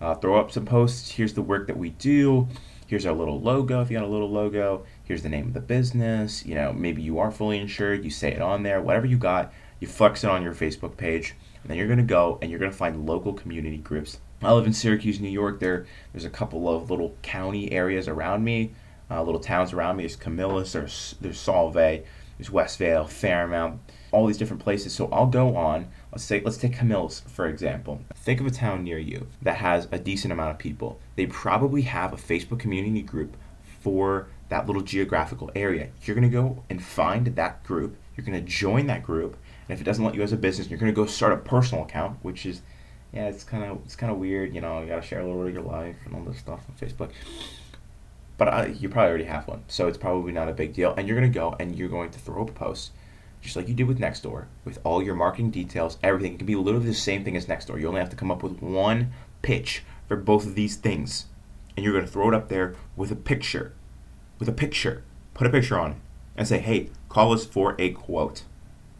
Uh, 0.00 0.14
throw 0.14 0.38
up 0.38 0.50
some 0.50 0.66
posts. 0.66 1.10
Here's 1.10 1.34
the 1.34 1.42
work 1.42 1.66
that 1.68 1.76
we 1.76 1.90
do. 1.90 2.48
Here's 2.86 3.06
our 3.06 3.12
little 3.12 3.40
logo. 3.40 3.80
If 3.80 3.90
you 3.90 3.98
got 3.98 4.06
a 4.06 4.10
little 4.10 4.30
logo, 4.30 4.84
here's 5.04 5.22
the 5.22 5.28
name 5.28 5.48
of 5.48 5.54
the 5.54 5.60
business. 5.60 6.46
You 6.46 6.54
know, 6.54 6.72
maybe 6.72 7.02
you 7.02 7.18
are 7.18 7.30
fully 7.30 7.58
insured. 7.58 8.04
You 8.04 8.10
say 8.10 8.32
it 8.32 8.40
on 8.42 8.62
there. 8.62 8.80
Whatever 8.80 9.06
you 9.06 9.18
got, 9.18 9.52
you 9.80 9.88
flex 9.88 10.24
it 10.24 10.30
on 10.30 10.42
your 10.42 10.54
Facebook 10.54 10.96
page, 10.96 11.34
and 11.62 11.70
then 11.70 11.76
you're 11.76 11.88
gonna 11.88 12.02
go 12.02 12.38
and 12.40 12.50
you're 12.50 12.60
gonna 12.60 12.72
find 12.72 13.06
local 13.06 13.32
community 13.32 13.78
groups 13.78 14.18
I 14.42 14.52
live 14.52 14.66
in 14.66 14.72
Syracuse, 14.72 15.18
New 15.18 15.30
York. 15.30 15.60
There, 15.60 15.86
there's 16.12 16.24
a 16.24 16.30
couple 16.30 16.68
of 16.68 16.90
little 16.90 17.16
county 17.22 17.72
areas 17.72 18.06
around 18.06 18.44
me, 18.44 18.74
uh, 19.10 19.22
little 19.22 19.40
towns 19.40 19.72
around 19.72 19.96
me. 19.96 20.02
There's 20.04 20.16
Camillus, 20.16 20.72
there's 20.72 21.14
there's 21.20 21.38
Solvay, 21.38 22.04
there's 22.38 22.50
Westvale, 22.50 23.08
Fairmount, 23.08 23.80
all 24.12 24.26
these 24.26 24.38
different 24.38 24.62
places. 24.62 24.92
So 24.92 25.08
I'll 25.10 25.26
go 25.26 25.56
on. 25.56 25.88
Let's 26.12 26.24
say 26.24 26.40
let's 26.44 26.56
take 26.56 26.74
Camillus 26.74 27.20
for 27.20 27.46
example. 27.46 28.00
Think 28.14 28.40
of 28.40 28.46
a 28.46 28.50
town 28.50 28.84
near 28.84 28.98
you 28.98 29.28
that 29.42 29.56
has 29.56 29.88
a 29.92 29.98
decent 29.98 30.32
amount 30.32 30.52
of 30.52 30.58
people. 30.58 31.00
They 31.16 31.26
probably 31.26 31.82
have 31.82 32.12
a 32.12 32.16
Facebook 32.16 32.58
community 32.58 33.02
group 33.02 33.36
for 33.80 34.28
that 34.48 34.66
little 34.66 34.82
geographical 34.82 35.50
area. 35.54 35.88
You're 36.02 36.14
gonna 36.14 36.28
go 36.28 36.62
and 36.70 36.82
find 36.82 37.26
that 37.26 37.64
group. 37.64 37.96
You're 38.16 38.24
gonna 38.24 38.40
join 38.40 38.86
that 38.86 39.02
group, 39.02 39.36
and 39.68 39.74
if 39.74 39.80
it 39.80 39.84
doesn't 39.84 40.04
let 40.04 40.14
you 40.14 40.22
as 40.22 40.32
a 40.32 40.36
business, 40.36 40.68
you're 40.68 40.78
gonna 40.78 40.92
go 40.92 41.06
start 41.06 41.32
a 41.32 41.36
personal 41.36 41.84
account, 41.84 42.18
which 42.22 42.46
is 42.46 42.62
yeah, 43.12 43.28
it's 43.28 43.44
kind 43.44 43.64
of 43.64 43.78
it's 43.84 43.96
kind 43.96 44.12
of 44.12 44.18
weird. 44.18 44.54
You 44.54 44.60
know, 44.60 44.80
you 44.80 44.88
gotta 44.88 45.02
share 45.02 45.20
a 45.20 45.24
little 45.24 45.40
bit 45.42 45.48
of 45.48 45.54
your 45.54 45.62
life 45.62 45.96
and 46.04 46.14
all 46.14 46.22
this 46.22 46.38
stuff 46.38 46.60
on 46.68 46.88
Facebook. 46.88 47.10
But 48.38 48.48
uh, 48.48 48.66
you 48.66 48.88
probably 48.88 49.08
already 49.08 49.24
have 49.24 49.48
one, 49.48 49.62
so 49.68 49.88
it's 49.88 49.96
probably 49.96 50.32
not 50.32 50.48
a 50.48 50.52
big 50.52 50.74
deal. 50.74 50.94
And 50.96 51.08
you're 51.08 51.16
gonna 51.16 51.28
go 51.30 51.56
and 51.58 51.74
you're 51.74 51.88
going 51.88 52.10
to 52.10 52.18
throw 52.18 52.42
up 52.42 52.50
a 52.50 52.52
post, 52.52 52.92
just 53.40 53.56
like 53.56 53.68
you 53.68 53.74
did 53.74 53.86
with 53.86 53.98
Nextdoor, 53.98 54.46
with 54.64 54.78
all 54.84 55.02
your 55.02 55.14
marketing 55.14 55.50
details, 55.50 55.98
everything. 56.02 56.34
It 56.34 56.38
can 56.38 56.46
be 56.46 56.54
literally 56.56 56.86
the 56.86 56.94
same 56.94 57.24
thing 57.24 57.36
as 57.36 57.46
Nextdoor. 57.46 57.80
You 57.80 57.88
only 57.88 58.00
have 58.00 58.10
to 58.10 58.16
come 58.16 58.30
up 58.30 58.42
with 58.42 58.60
one 58.60 59.12
pitch 59.40 59.84
for 60.06 60.16
both 60.16 60.46
of 60.46 60.54
these 60.54 60.76
things, 60.76 61.26
and 61.76 61.84
you're 61.84 61.94
gonna 61.94 62.06
throw 62.06 62.28
it 62.28 62.34
up 62.34 62.48
there 62.48 62.74
with 62.94 63.10
a 63.10 63.16
picture, 63.16 63.72
with 64.38 64.48
a 64.48 64.52
picture. 64.52 65.02
Put 65.32 65.46
a 65.46 65.50
picture 65.50 65.78
on 65.78 65.92
it 65.92 65.96
and 66.36 66.46
say, 66.46 66.58
"Hey, 66.58 66.90
call 67.08 67.32
us 67.32 67.46
for 67.46 67.74
a 67.78 67.90
quote. 67.90 68.42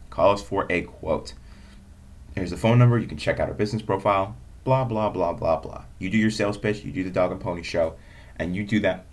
Call 0.09 0.31
us 0.31 0.41
for 0.41 0.65
a 0.69 0.81
quote." 0.81 1.33
Here's 2.33 2.51
the 2.51 2.57
phone 2.57 2.77
number. 2.79 2.97
You 2.97 3.07
can 3.07 3.17
check 3.17 3.39
out 3.39 3.49
our 3.49 3.55
business 3.55 3.81
profile. 3.81 4.35
Blah, 4.63 4.83
blah, 4.83 5.09
blah, 5.09 5.33
blah, 5.33 5.57
blah. 5.57 5.85
You 5.97 6.09
do 6.09 6.17
your 6.17 6.29
sales 6.29 6.57
pitch, 6.57 6.83
you 6.83 6.91
do 6.91 7.03
the 7.03 7.09
dog 7.09 7.31
and 7.31 7.39
pony 7.39 7.63
show, 7.63 7.95
and 8.35 8.55
you 8.55 8.63
do 8.63 8.79
that 8.81 9.05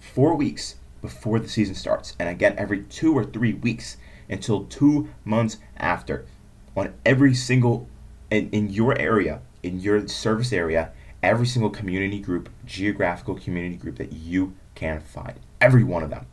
four 0.00 0.34
weeks 0.34 0.76
before 1.00 1.38
the 1.38 1.48
season 1.48 1.74
starts. 1.74 2.14
And 2.18 2.28
again, 2.28 2.54
every 2.58 2.82
two 2.82 3.16
or 3.16 3.24
three 3.24 3.54
weeks 3.54 3.96
until 4.28 4.64
two 4.64 5.08
months 5.24 5.58
after 5.76 6.26
on 6.76 6.94
every 7.04 7.34
single, 7.34 7.88
in, 8.30 8.50
in 8.50 8.70
your 8.70 8.98
area, 8.98 9.40
in 9.62 9.80
your 9.80 10.06
service 10.08 10.52
area, 10.52 10.92
every 11.22 11.46
single 11.46 11.70
community 11.70 12.20
group, 12.20 12.48
geographical 12.64 13.34
community 13.34 13.76
group 13.76 13.96
that 13.96 14.12
you 14.12 14.54
can 14.74 15.00
find. 15.00 15.34
every 15.60 15.82
one 15.82 16.04
of 16.04 16.10
them. 16.10 16.24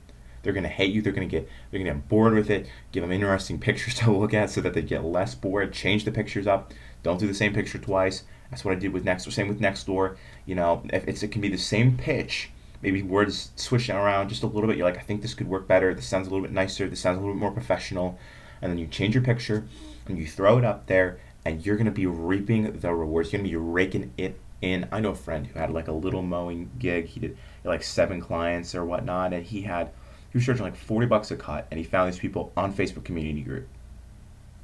They're 0.43 0.53
gonna 0.53 0.67
hate 0.67 0.93
you. 0.93 1.01
They're 1.01 1.11
gonna 1.11 1.25
get 1.25 1.49
they're 1.71 1.79
gonna 1.79 1.91
get 1.91 2.07
bored 2.07 2.35
with 2.35 2.51
it. 2.51 2.69
Give 2.91 3.01
them 3.01 3.11
interesting 3.11 3.57
pictures 3.67 3.95
to 3.95 4.11
look 4.11 4.31
at 4.35 4.51
so 4.51 4.61
that 4.61 4.75
they 4.75 4.83
get 4.83 5.03
less 5.03 5.33
bored. 5.33 5.73
Change 5.73 6.05
the 6.05 6.11
pictures 6.11 6.45
up. 6.45 6.71
Don't 7.01 7.19
do 7.19 7.25
the 7.25 7.33
same 7.33 7.51
picture 7.53 7.79
twice. 7.79 8.23
That's 8.51 8.63
what 8.63 8.73
I 8.73 8.79
did 8.79 8.93
with 8.93 9.03
Nextdoor. 9.03 9.33
Same 9.33 9.47
with 9.47 9.59
Nextdoor. 9.59 10.17
You 10.45 10.53
know, 10.53 10.83
if 10.93 11.07
it's 11.07 11.23
it 11.23 11.29
can 11.29 11.41
be 11.41 11.49
the 11.49 11.57
same 11.57 11.97
pitch, 11.97 12.51
maybe 12.85 13.01
words 13.01 13.49
switching 13.55 13.95
around 13.95 14.29
just 14.29 14.43
a 14.43 14.47
little 14.47 14.67
bit. 14.67 14.77
You're 14.77 14.87
like, 14.87 14.99
I 14.99 15.01
think 15.01 15.23
this 15.23 15.33
could 15.33 15.47
work 15.47 15.67
better. 15.67 15.95
This 15.95 16.05
sounds 16.05 16.27
a 16.27 16.29
little 16.29 16.45
bit 16.45 16.53
nicer. 16.53 16.87
This 16.87 16.99
sounds 16.99 17.17
a 17.17 17.19
little 17.19 17.33
bit 17.33 17.39
more 17.39 17.49
professional. 17.49 18.19
And 18.61 18.71
then 18.71 18.77
you 18.77 18.85
change 18.85 19.15
your 19.15 19.23
picture 19.23 19.65
and 20.07 20.19
you 20.19 20.27
throw 20.27 20.59
it 20.59 20.63
up 20.63 20.85
there, 20.85 21.19
and 21.43 21.65
you're 21.65 21.77
gonna 21.77 21.89
be 21.89 22.05
reaping 22.05 22.71
the 22.71 22.93
rewards. 22.93 23.33
You're 23.33 23.39
gonna 23.39 23.49
be 23.49 23.55
raking 23.55 24.13
it 24.17 24.39
in. 24.61 24.87
I 24.91 24.99
know 24.99 25.09
a 25.09 25.15
friend 25.15 25.47
who 25.47 25.57
had 25.57 25.71
like 25.71 25.87
a 25.87 25.91
little 25.91 26.21
mowing 26.21 26.69
gig. 26.77 27.07
He 27.07 27.19
did 27.19 27.35
like 27.63 27.81
seven 27.81 28.21
clients 28.21 28.75
or 28.75 28.85
whatnot, 28.85 29.33
and 29.33 29.43
he 29.43 29.63
had 29.63 29.89
he 30.31 30.37
was 30.37 30.45
charging 30.45 30.63
like 30.63 30.75
40 30.75 31.07
bucks 31.07 31.31
a 31.31 31.35
cut, 31.35 31.65
and 31.71 31.79
he 31.79 31.83
found 31.83 32.13
these 32.13 32.19
people 32.19 32.51
on 32.55 32.71
Facebook 32.71 33.03
community 33.03 33.41
group 33.41 33.67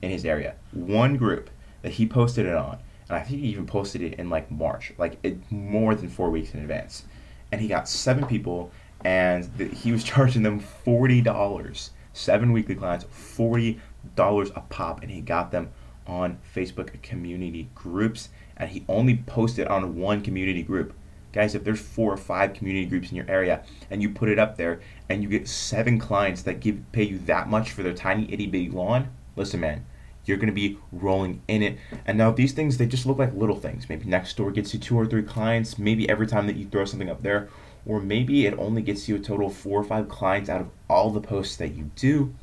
in 0.04 0.12
his 0.12 0.26
area. 0.26 0.54
One 0.72 1.18
group 1.18 1.50
that 1.82 1.94
he 1.94 2.06
posted 2.06 2.46
it 2.46 2.54
on, 2.54 2.78
and 3.10 3.18
I 3.18 3.22
think 3.22 3.42
he 3.42 3.48
even 3.48 3.66
posted 3.66 4.04
it 4.04 4.20
in 4.20 4.30
like 4.30 4.52
March, 4.52 4.94
like 5.00 5.18
it, 5.24 5.40
more 5.52 5.96
than 5.96 6.08
four 6.08 6.30
weeks 6.30 6.54
in 6.54 6.60
advance. 6.60 7.06
And 7.52 7.62
he 7.62 7.68
got 7.68 7.88
seven 7.88 8.26
people, 8.26 8.72
and 9.04 9.44
the, 9.58 9.66
he 9.66 9.92
was 9.92 10.04
charging 10.14 10.44
them 10.44 10.60
forty 10.60 11.22
dollars. 11.22 11.92
Seven 12.14 12.52
weekly 12.52 12.76
clients, 12.76 13.06
forty 13.10 13.80
dollars 14.16 14.52
a 14.56 14.62
pop, 14.62 15.02
and 15.02 15.12
he 15.12 15.22
got 15.22 15.52
them 15.52 15.72
on 16.08 16.40
Facebook 16.56 17.02
community 17.02 17.70
groups. 17.76 18.30
And 18.58 18.70
he 18.70 18.84
only 18.88 19.24
posted 19.26 19.68
on 19.68 19.96
one 19.96 20.22
community 20.22 20.62
group 20.62 20.94
guys, 21.34 21.56
if 21.56 21.64
there's 21.64 21.80
four 21.80 22.14
or 22.14 22.18
five 22.18 22.54
community 22.54 22.86
groups 22.86 23.10
in 23.10 23.16
your 23.16 23.30
area 23.30 23.64
and 23.90 24.02
you 24.02 24.10
put 24.10 24.30
it 24.30 24.40
up 24.40 24.58
there 24.58 24.82
and 25.10 25.24
you 25.24 25.30
get 25.30 25.48
seven 25.48 26.00
clients 26.00 26.42
that 26.44 26.60
give 26.60 26.80
pay 26.92 27.04
you 27.04 27.18
that 27.20 27.48
much 27.48 27.72
for 27.72 27.84
their 27.84 27.94
tiny 27.94 28.32
itty 28.32 28.48
bitty 28.48 28.70
lawn, 28.70 29.10
listen, 29.36 29.60
man, 29.60 29.86
you're 30.26 30.38
gonna 30.38 30.52
be 30.52 30.78
rolling 30.92 31.42
in 31.48 31.62
it. 31.62 31.78
And 32.06 32.18
now 32.18 32.32
these 32.32 32.54
things 32.54 32.78
they 32.78 32.86
just 32.86 33.06
look 33.06 33.18
like 33.18 33.34
little 33.34 33.56
things. 33.56 33.90
Maybe 33.90 34.06
Nextdoor 34.06 34.54
gets 34.54 34.74
you 34.74 34.80
two 34.80 34.98
or 34.98 35.06
three 35.06 35.24
clients. 35.24 35.78
Maybe 35.78 36.10
every 36.10 36.28
time 36.28 36.48
that 36.48 36.56
you 36.56 36.68
throw 36.68 36.86
something 36.86 37.10
up 37.10 37.24
there, 37.24 37.50
or 37.86 38.00
maybe 38.00 38.46
it 38.46 38.58
only 38.58 38.82
gets 38.82 39.10
you 39.10 39.16
a 39.16 39.20
total 39.20 39.48
of 39.48 39.56
four 39.56 39.80
or 39.80 39.84
five 39.84 40.08
clients 40.10 40.50
out 40.50 40.62
of 40.62 40.70
all 40.90 41.10
the 41.10 41.22
posts 41.22 41.56
that 41.58 41.70
you 41.70 41.92
do. 41.96 42.34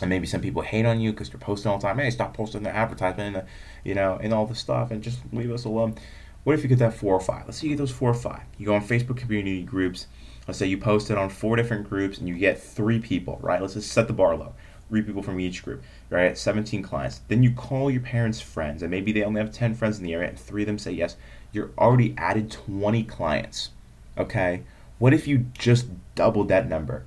And 0.00 0.10
maybe 0.10 0.26
some 0.26 0.42
people 0.42 0.62
hate 0.62 0.84
on 0.84 1.00
you 1.00 1.12
because 1.12 1.30
you're 1.30 1.38
posting 1.38 1.70
all 1.70 1.78
the 1.78 1.86
time. 1.86 1.98
Hey, 1.98 2.10
stop 2.10 2.36
posting 2.36 2.62
the 2.62 2.74
advertisement, 2.74 3.36
and 3.36 3.46
you 3.84 3.94
know, 3.94 4.18
and 4.20 4.34
all 4.34 4.46
the 4.46 4.54
stuff, 4.54 4.90
and 4.90 5.02
just 5.02 5.20
leave 5.32 5.50
us 5.50 5.64
alone. 5.64 5.94
What 6.44 6.54
if 6.54 6.62
you 6.62 6.68
get 6.68 6.78
that 6.78 6.94
four 6.94 7.14
or 7.14 7.20
five? 7.20 7.44
Let's 7.46 7.58
say 7.58 7.66
you 7.66 7.72
get 7.72 7.78
those 7.78 7.90
four 7.90 8.10
or 8.10 8.14
five. 8.14 8.42
You 8.58 8.66
go 8.66 8.74
on 8.74 8.86
Facebook 8.86 9.16
community 9.16 9.62
groups. 9.62 10.06
Let's 10.46 10.60
say 10.60 10.66
you 10.66 10.78
post 10.78 11.10
it 11.10 11.18
on 11.18 11.28
four 11.28 11.56
different 11.56 11.88
groups 11.88 12.18
and 12.18 12.28
you 12.28 12.36
get 12.36 12.62
three 12.62 13.00
people, 13.00 13.40
right? 13.42 13.60
Let's 13.60 13.74
just 13.74 13.90
set 13.90 14.06
the 14.06 14.12
bar 14.12 14.36
low. 14.36 14.54
Three 14.88 15.02
people 15.02 15.22
from 15.22 15.40
each 15.40 15.64
group, 15.64 15.82
right? 16.10 16.38
17 16.38 16.82
clients. 16.82 17.20
Then 17.28 17.42
you 17.42 17.50
call 17.52 17.90
your 17.90 18.02
parents' 18.02 18.40
friends, 18.40 18.82
and 18.82 18.90
maybe 18.90 19.12
they 19.12 19.24
only 19.24 19.40
have 19.40 19.52
10 19.52 19.74
friends 19.74 19.98
in 19.98 20.04
the 20.04 20.14
area, 20.14 20.28
and 20.28 20.38
three 20.38 20.62
of 20.62 20.66
them 20.66 20.78
say 20.78 20.92
yes. 20.92 21.16
You're 21.52 21.70
already 21.76 22.14
added 22.16 22.50
20 22.50 23.02
clients, 23.04 23.70
okay? 24.16 24.62
What 24.98 25.12
if 25.12 25.26
you 25.26 25.46
just 25.58 25.86
doubled 26.14 26.48
that 26.48 26.68
number? 26.68 27.04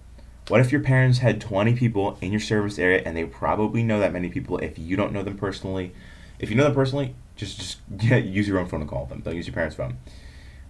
What 0.49 0.61
if 0.61 0.71
your 0.71 0.81
parents 0.81 1.19
had 1.19 1.39
20 1.39 1.75
people 1.75 2.17
in 2.21 2.31
your 2.31 2.41
service 2.41 2.79
area 2.79 3.03
and 3.05 3.15
they 3.15 3.23
probably 3.23 3.83
know 3.83 3.99
that 3.99 4.11
many 4.11 4.29
people 4.29 4.57
if 4.57 4.79
you 4.79 4.95
don't 4.95 5.13
know 5.13 5.21
them 5.21 5.37
personally? 5.37 5.93
If 6.39 6.49
you 6.49 6.55
know 6.55 6.63
them 6.63 6.73
personally, 6.73 7.13
just 7.35 7.59
just 7.59 7.77
use 8.01 8.47
your 8.47 8.59
own 8.59 8.67
phone 8.67 8.79
to 8.79 8.85
call 8.87 9.05
them. 9.05 9.21
Don't 9.21 9.35
use 9.35 9.45
your 9.45 9.53
parents' 9.53 9.75
phone. 9.75 9.97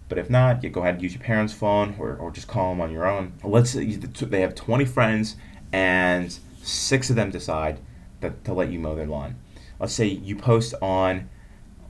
But 0.09 0.17
if 0.17 0.29
not, 0.29 0.63
you 0.63 0.69
go 0.69 0.81
ahead 0.81 0.95
and 0.95 1.03
use 1.03 1.13
your 1.13 1.23
parents' 1.23 1.53
phone 1.53 1.95
or, 1.97 2.15
or 2.15 2.31
just 2.31 2.47
call 2.47 2.71
them 2.71 2.81
on 2.81 2.91
your 2.91 3.07
own. 3.07 3.33
Let's 3.43 3.69
say 3.69 3.85
they 3.85 4.41
have 4.41 4.55
20 4.55 4.83
friends 4.85 5.35
and 5.71 6.37
six 6.61 7.09
of 7.09 7.15
them 7.15 7.31
decide 7.31 7.79
that, 8.21 8.43
to 8.45 8.53
let 8.53 8.71
you 8.71 8.79
mow 8.79 8.95
their 8.95 9.07
lawn. 9.07 9.35
Let's 9.79 9.93
say 9.93 10.05
you 10.05 10.35
post 10.35 10.73
on, 10.81 11.29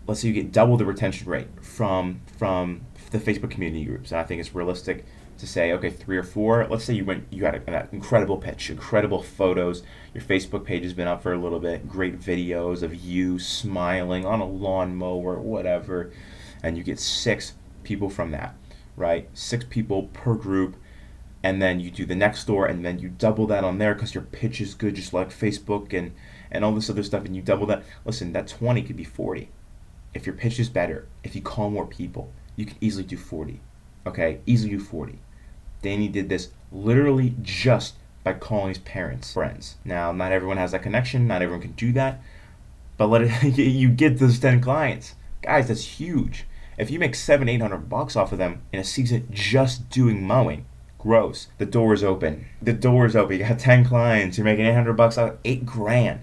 let's 0.08 0.22
say 0.22 0.28
you 0.28 0.34
get 0.34 0.52
double 0.52 0.78
the 0.78 0.86
retention 0.86 1.28
rate 1.28 1.48
from 1.62 2.22
from 2.38 2.82
the 3.12 3.18
Facebook 3.18 3.50
community 3.50 3.86
groups. 3.86 4.12
And 4.12 4.20
I 4.20 4.24
think 4.24 4.40
it's 4.40 4.54
realistic 4.54 5.06
to 5.40 5.48
say, 5.48 5.72
okay, 5.72 5.90
three 5.90 6.18
or 6.18 6.24
four. 6.24 6.68
Let's 6.70 6.84
say 6.84 6.94
you 6.94 7.06
went, 7.06 7.26
you 7.32 7.46
had 7.46 7.68
an 7.68 7.88
incredible 7.92 8.38
pitch, 8.38 8.70
incredible 8.70 9.24
photos. 9.24 9.84
Your 10.14 10.24
Facebook 10.24 10.66
page 10.66 10.84
has 10.84 10.94
been 10.94 11.08
up 11.08 11.24
for 11.24 11.34
a 11.34 11.38
little 11.38 11.60
bit. 11.60 11.88
Great 11.88 12.20
videos 12.20 12.84
of 12.84 12.94
you 12.94 13.40
smiling 13.40 14.26
on 14.26 14.42
a 14.42 14.46
lawnmower, 14.46 15.40
whatever, 15.40 16.12
and 16.62 16.78
you 16.78 16.84
get 16.84 17.00
six 17.00 17.54
people 17.84 18.10
from 18.10 18.32
that, 18.32 18.56
right? 18.98 19.30
Six 19.34 19.66
people 19.70 20.04
per 20.14 20.36
group, 20.36 20.76
and 21.44 21.62
then 21.62 21.80
you 21.80 21.92
do 21.92 22.06
the 22.06 22.14
Nextdoor, 22.14 22.70
and 22.70 22.86
then 22.86 23.00
you 23.00 23.10
double 23.10 23.48
that 23.48 23.64
on 23.64 23.78
there 23.78 23.94
because 23.94 24.14
your 24.14 24.24
pitch 24.24 24.60
is 24.62 24.74
good, 24.74 24.96
just 24.96 25.14
like 25.14 25.30
Facebook 25.30 25.94
and 25.94 26.14
and 26.52 26.66
all 26.66 26.74
this 26.74 26.90
other 26.90 27.04
stuff, 27.04 27.26
and 27.26 27.36
you 27.36 27.42
double 27.42 27.68
that. 27.68 27.84
Listen, 28.06 28.34
that 28.34 28.48
twenty 28.48 28.82
could 28.82 28.98
be 28.98 29.04
forty. 29.04 29.50
If 30.14 30.26
your 30.26 30.36
pitch 30.36 30.60
is 30.60 30.70
better, 30.70 31.08
if 31.24 31.36
you 31.36 31.42
call 31.42 31.70
more 31.70 31.86
people, 31.86 32.32
you 32.56 32.66
can 32.66 32.78
easily 32.82 33.06
do 33.06 33.18
forty. 33.18 33.62
Okay, 34.06 34.40
easily 34.46 34.72
do 34.72 34.80
forty 34.80 35.20
Danny 35.82 36.08
did 36.08 36.30
this 36.30 36.50
literally 36.72 37.36
just 37.42 37.96
by 38.24 38.34
calling 38.34 38.70
his 38.70 38.80
parents 38.80 39.34
friends. 39.34 39.78
Now, 39.86 40.12
not 40.12 40.32
everyone 40.32 40.58
has 40.58 40.72
that 40.72 40.84
connection. 40.84 41.28
Not 41.28 41.42
everyone 41.42 41.62
can 41.62 41.72
do 41.72 41.92
that. 41.94 42.22
But 42.98 43.08
let 43.08 43.22
it, 43.22 43.58
you 43.58 43.90
get 43.90 44.20
those 44.20 44.40
10 44.40 44.62
clients. 44.62 45.16
Guys, 45.42 45.70
that's 45.70 46.00
huge. 46.00 46.46
If 46.78 46.90
you 46.90 47.00
make 47.00 47.16
seven, 47.16 47.50
eight 47.50 47.62
hundred 47.62 47.90
bucks 47.90 48.16
off 48.16 48.32
of 48.32 48.38
them 48.38 48.62
in 48.72 48.80
a 48.80 48.86
season 48.86 49.28
just 49.32 49.90
doing 49.90 50.26
mowing, 50.26 50.66
gross. 51.10 51.48
The 51.58 51.66
door 51.66 51.96
is 51.96 52.04
open. 52.04 52.46
The 52.62 52.72
door 52.72 53.08
is 53.08 53.16
open. 53.16 53.40
You 53.40 53.44
got 53.44 53.58
10 53.58 53.84
clients. 53.84 54.38
You're 54.38 54.46
making 54.46 54.68
800 54.68 54.94
bucks 54.94 55.18
out, 55.18 55.30
of 55.30 55.38
eight 55.44 55.66
grand. 55.66 56.20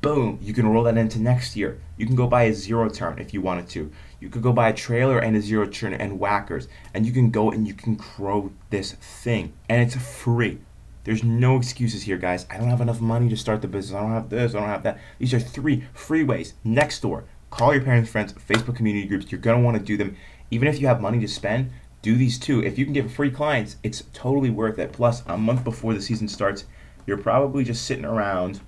Boom. 0.00 0.38
You 0.40 0.54
can 0.54 0.66
roll 0.66 0.84
that 0.84 0.96
into 0.96 1.20
next 1.20 1.56
year. 1.56 1.78
You 1.98 2.06
can 2.06 2.16
go 2.16 2.26
buy 2.26 2.44
a 2.44 2.54
zero 2.54 2.88
turn 2.88 3.18
if 3.18 3.34
you 3.34 3.42
wanted 3.42 3.68
to. 3.68 3.92
You 4.18 4.30
could 4.30 4.40
go 4.40 4.54
buy 4.54 4.70
a 4.70 4.72
trailer 4.72 5.18
and 5.18 5.36
a 5.36 5.42
zero 5.42 5.66
turn 5.66 5.92
and 5.92 6.18
whackers, 6.18 6.68
and 6.94 7.04
you 7.04 7.12
can 7.12 7.30
go 7.30 7.50
and 7.50 7.68
you 7.68 7.74
can 7.74 7.96
grow 7.96 8.50
this 8.70 8.92
thing, 8.92 9.52
and 9.68 9.82
it's 9.82 9.94
free. 9.94 10.58
There's 11.04 11.22
no 11.22 11.58
excuses 11.58 12.04
here, 12.04 12.16
guys. 12.16 12.46
I 12.48 12.56
don't 12.56 12.68
have 12.68 12.80
enough 12.80 13.02
money 13.02 13.28
to 13.28 13.36
start 13.36 13.60
the 13.60 13.68
business. 13.68 13.94
I 13.94 14.00
don't 14.00 14.12
have 14.12 14.30
this. 14.30 14.54
I 14.54 14.60
don't 14.60 14.68
have 14.68 14.84
that. 14.84 14.98
These 15.18 15.34
are 15.34 15.40
three 15.40 15.84
free 15.92 16.24
ways. 16.24 16.54
Next 16.64 17.00
door. 17.00 17.24
Call 17.50 17.74
your 17.74 17.84
parents, 17.84 18.10
friends, 18.10 18.32
Facebook 18.32 18.76
community 18.76 19.06
groups. 19.06 19.30
You're 19.30 19.40
gonna 19.42 19.60
want 19.60 19.76
to 19.76 19.82
do 19.82 19.98
them, 19.98 20.16
even 20.50 20.66
if 20.66 20.80
you 20.80 20.86
have 20.86 21.02
money 21.02 21.20
to 21.20 21.28
spend. 21.28 21.70
Do 22.02 22.16
these 22.16 22.38
two. 22.38 22.62
If 22.62 22.78
you 22.78 22.84
can 22.84 22.94
get 22.94 23.10
free 23.10 23.30
clients, 23.30 23.76
it's 23.82 24.04
totally 24.12 24.50
worth 24.50 24.78
it. 24.78 24.92
Plus, 24.92 25.22
a 25.26 25.36
month 25.36 25.64
before 25.64 25.92
the 25.92 26.00
season 26.00 26.28
starts, 26.28 26.64
you're 27.06 27.18
probably 27.18 27.64
just 27.64 27.84
sitting 27.84 28.04
around 28.04 28.60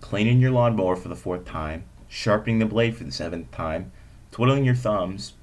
cleaning 0.00 0.40
your 0.40 0.50
lawnmower 0.50 0.96
for 0.96 1.08
the 1.08 1.16
fourth 1.16 1.44
time, 1.44 1.84
sharpening 2.08 2.58
the 2.58 2.66
blade 2.66 2.96
for 2.96 3.04
the 3.04 3.12
seventh 3.12 3.50
time, 3.50 3.92
twiddling 4.30 4.64
your 4.64 4.74
thumbs, 4.74 5.34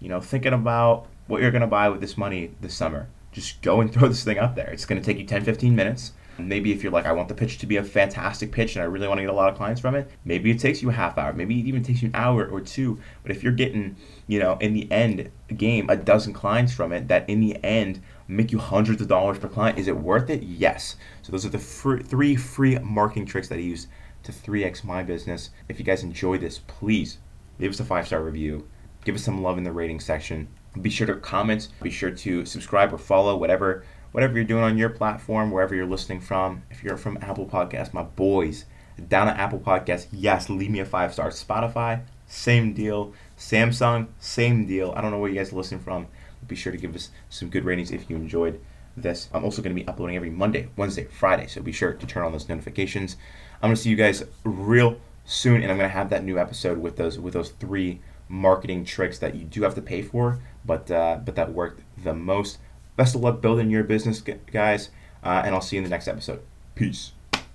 you 0.00 0.08
know, 0.08 0.20
thinking 0.20 0.52
about 0.52 1.06
what 1.26 1.42
you're 1.42 1.50
going 1.50 1.60
to 1.60 1.66
buy 1.66 1.88
with 1.88 2.00
this 2.00 2.16
money 2.16 2.50
this 2.60 2.74
summer. 2.74 3.08
Just 3.32 3.60
go 3.62 3.80
and 3.80 3.92
throw 3.92 4.08
this 4.08 4.24
thing 4.24 4.38
up 4.38 4.54
there. 4.54 4.70
It's 4.70 4.84
going 4.84 5.00
to 5.00 5.04
take 5.04 5.18
you 5.18 5.26
10, 5.26 5.44
15 5.44 5.74
minutes. 5.74 6.12
Maybe 6.38 6.72
if 6.72 6.82
you're 6.82 6.92
like, 6.92 7.06
I 7.06 7.12
want 7.12 7.28
the 7.28 7.34
pitch 7.34 7.58
to 7.58 7.66
be 7.66 7.76
a 7.76 7.84
fantastic 7.84 8.52
pitch 8.52 8.76
and 8.76 8.82
I 8.82 8.86
really 8.86 9.08
want 9.08 9.18
to 9.18 9.22
get 9.22 9.30
a 9.30 9.34
lot 9.34 9.50
of 9.50 9.56
clients 9.56 9.80
from 9.80 9.94
it, 9.94 10.10
maybe 10.24 10.50
it 10.50 10.60
takes 10.60 10.82
you 10.82 10.90
a 10.90 10.92
half 10.92 11.18
hour. 11.18 11.32
Maybe 11.32 11.58
it 11.58 11.66
even 11.66 11.82
takes 11.82 12.02
you 12.02 12.08
an 12.08 12.14
hour 12.14 12.46
or 12.46 12.60
two. 12.60 13.00
But 13.22 13.32
if 13.32 13.42
you're 13.42 13.52
getting, 13.52 13.96
you 14.26 14.38
know, 14.38 14.56
in 14.60 14.72
the 14.72 14.90
end 14.92 15.30
game, 15.56 15.90
a 15.90 15.96
dozen 15.96 16.32
clients 16.32 16.72
from 16.72 16.92
it 16.92 17.08
that 17.08 17.28
in 17.28 17.40
the 17.40 17.62
end 17.64 18.00
make 18.28 18.52
you 18.52 18.58
hundreds 18.58 19.00
of 19.00 19.08
dollars 19.08 19.38
per 19.38 19.48
client, 19.48 19.78
is 19.78 19.88
it 19.88 19.96
worth 19.96 20.30
it? 20.30 20.42
Yes. 20.42 20.96
So 21.22 21.32
those 21.32 21.44
are 21.44 21.50
the 21.50 21.58
fr- 21.58 21.98
three 21.98 22.36
free 22.36 22.78
marketing 22.78 23.26
tricks 23.26 23.48
that 23.48 23.56
I 23.56 23.62
use 23.62 23.88
to 24.22 24.32
3x 24.32 24.84
my 24.84 25.02
business. 25.02 25.50
If 25.68 25.78
you 25.78 25.84
guys 25.84 26.02
enjoy 26.02 26.38
this, 26.38 26.58
please 26.58 27.18
leave 27.58 27.70
us 27.70 27.80
a 27.80 27.84
five 27.84 28.06
star 28.06 28.22
review, 28.22 28.68
give 29.04 29.14
us 29.14 29.24
some 29.24 29.42
love 29.42 29.58
in 29.58 29.64
the 29.64 29.72
rating 29.72 30.00
section. 30.00 30.48
Be 30.80 30.90
sure 30.90 31.06
to 31.06 31.16
comment, 31.16 31.68
be 31.82 31.90
sure 31.90 32.10
to 32.10 32.44
subscribe 32.44 32.92
or 32.92 32.98
follow 32.98 33.36
whatever 33.36 33.84
whatever 34.12 34.34
you're 34.34 34.44
doing 34.44 34.62
on 34.62 34.78
your 34.78 34.88
platform, 34.88 35.50
wherever 35.50 35.74
you're 35.74 35.86
listening 35.86 36.20
from. 36.20 36.62
If 36.70 36.82
you're 36.82 36.96
from 36.96 37.18
Apple 37.20 37.46
Podcast, 37.46 37.92
my 37.92 38.02
boys 38.02 38.64
down 39.08 39.28
at 39.28 39.38
Apple 39.38 39.60
Podcast, 39.60 40.08
yes, 40.12 40.48
leave 40.48 40.70
me 40.70 40.80
a 40.80 40.84
five 40.84 41.12
star. 41.12 41.30
Spotify, 41.30 42.02
same 42.26 42.72
deal. 42.72 43.12
Samsung, 43.36 44.08
same 44.18 44.66
deal. 44.66 44.92
I 44.96 45.00
don't 45.00 45.10
know 45.10 45.18
where 45.18 45.30
you 45.30 45.36
guys 45.36 45.52
are 45.52 45.56
listening 45.56 45.80
from. 45.80 46.06
Be 46.46 46.56
sure 46.56 46.72
to 46.72 46.78
give 46.78 46.94
us 46.94 47.10
some 47.28 47.50
good 47.50 47.64
ratings 47.64 47.90
if 47.90 48.08
you 48.08 48.16
enjoyed 48.16 48.60
this. 48.96 49.28
I'm 49.32 49.44
also 49.44 49.62
going 49.62 49.76
to 49.76 49.80
be 49.80 49.86
uploading 49.86 50.16
every 50.16 50.30
Monday, 50.30 50.68
Wednesday, 50.76 51.04
Friday, 51.04 51.46
so 51.46 51.60
be 51.60 51.72
sure 51.72 51.92
to 51.92 52.06
turn 52.06 52.24
on 52.24 52.32
those 52.32 52.48
notifications. 52.48 53.16
I'm 53.62 53.68
going 53.68 53.76
to 53.76 53.82
see 53.82 53.90
you 53.90 53.96
guys 53.96 54.24
real 54.44 54.98
soon, 55.28 55.62
and 55.62 55.70
I'm 55.70 55.76
gonna 55.76 55.90
have 55.90 56.10
that 56.10 56.24
new 56.24 56.38
episode 56.38 56.78
with 56.78 56.96
those 56.96 57.18
with 57.18 57.34
those 57.34 57.50
three 57.50 58.00
marketing 58.28 58.84
tricks 58.84 59.18
that 59.18 59.34
you 59.34 59.44
do 59.44 59.62
have 59.62 59.74
to 59.76 59.82
pay 59.82 60.02
for, 60.02 60.40
but 60.64 60.90
uh, 60.90 61.20
but 61.24 61.36
that 61.36 61.52
worked 61.52 61.82
the 62.02 62.14
most. 62.14 62.58
Best 62.98 63.14
of 63.14 63.20
luck 63.20 63.40
building 63.40 63.70
your 63.70 63.84
business, 63.84 64.20
guys, 64.20 64.90
uh, 65.22 65.42
and 65.44 65.54
I'll 65.54 65.60
see 65.60 65.76
you 65.76 65.78
in 65.78 65.84
the 65.84 65.90
next 65.90 66.08
episode. 66.08 66.40
Peace. 66.74 67.12